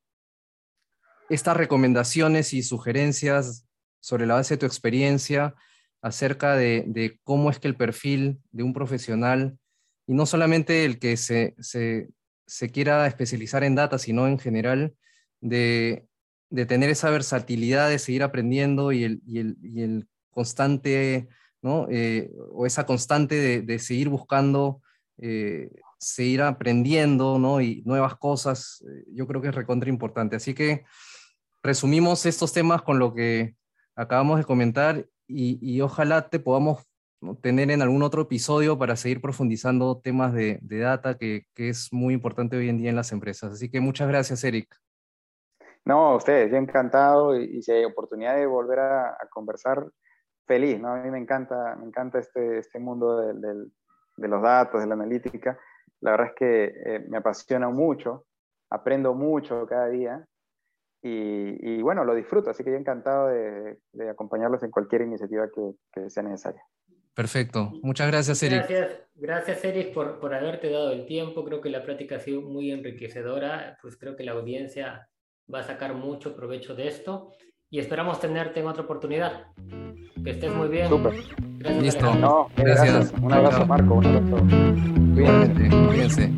estas 1.28 1.58
recomendaciones 1.58 2.54
y 2.54 2.62
sugerencias 2.62 3.66
sobre 4.00 4.26
la 4.26 4.34
base 4.34 4.54
de 4.54 4.58
tu 4.60 4.66
experiencia 4.66 5.54
acerca 6.00 6.56
de, 6.56 6.84
de, 6.86 7.20
cómo 7.22 7.50
es 7.50 7.58
que 7.58 7.68
el 7.68 7.76
perfil 7.76 8.40
de 8.50 8.62
un 8.62 8.72
profesional, 8.72 9.58
y 10.06 10.14
no 10.14 10.24
solamente 10.24 10.86
el 10.86 10.98
que 10.98 11.18
se, 11.18 11.54
se, 11.58 12.08
se 12.50 12.70
quiera 12.70 13.06
especializar 13.06 13.62
en 13.62 13.76
data, 13.76 13.96
sino 13.96 14.26
en 14.26 14.36
general 14.36 14.96
de, 15.40 16.08
tener 16.66 16.90
esa 16.90 17.08
versatilidad 17.08 17.88
de 17.88 18.00
seguir 18.00 18.24
aprendiendo 18.24 18.90
y 18.90 19.04
el, 19.04 19.22
el, 19.28 20.08
constante, 20.30 21.28
¿no? 21.62 21.86
Eh, 21.90 22.32
o 22.52 22.66
esa 22.66 22.86
constante 22.86 23.62
de, 23.62 23.78
seguir 23.78 24.08
buscando, 24.08 24.82
eh, 25.18 25.70
seguir 25.98 26.42
aprendiendo, 26.42 27.38
¿no? 27.38 27.60
Y 27.60 27.82
nuevas 27.86 28.16
cosas, 28.16 28.84
eh, 28.84 29.04
yo 29.12 29.28
creo 29.28 29.40
que 29.40 29.48
es 29.48 29.54
recontra 29.54 29.88
importante. 29.88 30.34
Así 30.34 30.52
que 30.52 30.84
resumimos 31.62 32.26
estos 32.26 32.52
temas 32.52 32.82
con 32.82 32.98
lo 32.98 33.14
que 33.14 33.54
acabamos 33.94 34.38
de 34.38 34.44
comentar 34.44 35.06
y, 35.28 35.58
y 35.62 35.82
ojalá 35.82 36.28
te 36.28 36.40
podamos 36.40 36.84
tener 37.40 37.70
en 37.70 37.82
algún 37.82 38.02
otro 38.02 38.22
episodio 38.22 38.78
para 38.78 38.96
seguir 38.96 39.20
profundizando 39.20 40.00
temas 40.00 40.32
de, 40.32 40.58
data 40.62 41.16
que, 41.16 41.46
es 41.56 41.92
muy 41.92 42.14
importante 42.14 42.56
hoy 42.56 42.68
en 42.68 42.78
día 42.78 42.90
en 42.90 42.96
las 42.96 43.12
empresas. 43.12 43.52
Así 43.52 43.70
que 43.70 43.80
muchas 43.80 44.08
gracias, 44.08 44.42
Eric. 44.44 44.74
No, 45.84 46.08
a 46.08 46.16
ustedes, 46.16 46.50
yo 46.50 46.56
encantado 46.56 47.38
y, 47.38 47.62
si 47.62 47.72
hay 47.72 47.84
oportunidad 47.84 48.36
de 48.36 48.46
volver 48.46 48.80
a, 48.80 49.16
conversar, 49.30 49.86
feliz, 50.46 50.80
¿no? 50.80 50.88
A 50.94 51.02
mí 51.02 51.10
me 51.10 51.18
encanta, 51.18 51.76
me 51.76 51.86
encanta 51.86 52.18
este, 52.18 52.58
este 52.58 52.78
mundo 52.78 53.18
de 53.18 54.28
los 54.28 54.42
datos, 54.42 54.80
de 54.80 54.86
la 54.86 54.94
analítica. 54.94 55.58
La 56.00 56.12
verdad 56.12 56.28
es 56.28 56.34
que 56.34 56.64
eh, 56.64 57.06
me 57.08 57.18
apasiona 57.18 57.68
mucho, 57.68 58.24
aprendo 58.70 59.14
mucho 59.14 59.66
cada 59.66 59.88
día 59.88 60.26
y, 61.02 61.80
bueno, 61.80 62.04
lo 62.04 62.14
disfruto, 62.14 62.50
así 62.50 62.62
que 62.62 62.70
yo 62.70 62.76
encantado 62.76 63.28
de, 63.28 63.78
acompañarlos 64.10 64.62
en 64.62 64.70
cualquier 64.70 65.02
iniciativa 65.02 65.48
que 65.92 66.10
sea 66.10 66.22
necesaria. 66.22 66.62
Perfecto. 67.14 67.72
Muchas 67.82 68.08
gracias, 68.08 68.42
Eric. 68.42 68.58
Gracias, 68.68 68.98
gracias 69.14 69.64
Eric, 69.64 69.92
por, 69.92 70.20
por 70.20 70.34
haberte 70.34 70.70
dado 70.70 70.92
el 70.92 71.06
tiempo. 71.06 71.44
Creo 71.44 71.60
que 71.60 71.70
la 71.70 71.82
plática 71.84 72.16
ha 72.16 72.20
sido 72.20 72.40
muy 72.40 72.70
enriquecedora. 72.70 73.78
Pues 73.82 73.96
creo 73.96 74.16
que 74.16 74.24
la 74.24 74.32
audiencia 74.32 75.08
va 75.52 75.60
a 75.60 75.64
sacar 75.64 75.94
mucho 75.94 76.34
provecho 76.34 76.74
de 76.74 76.88
esto 76.88 77.32
y 77.68 77.78
esperamos 77.78 78.20
tenerte 78.20 78.60
en 78.60 78.66
otra 78.66 78.84
oportunidad. 78.84 79.46
Que 80.24 80.30
estés 80.30 80.52
muy 80.54 80.68
bien. 80.68 80.88
Súper. 80.88 81.14
Gracias, 81.58 81.82
Listo. 81.82 82.14
No, 82.14 82.48
gracias. 82.56 83.12
Un 83.20 83.32
abrazo, 83.32 83.66
Marco. 83.66 83.94
Un 83.94 84.06
abrazo. 84.06 84.36
Cuídense, 85.14 85.68
cuídense. 85.86 86.32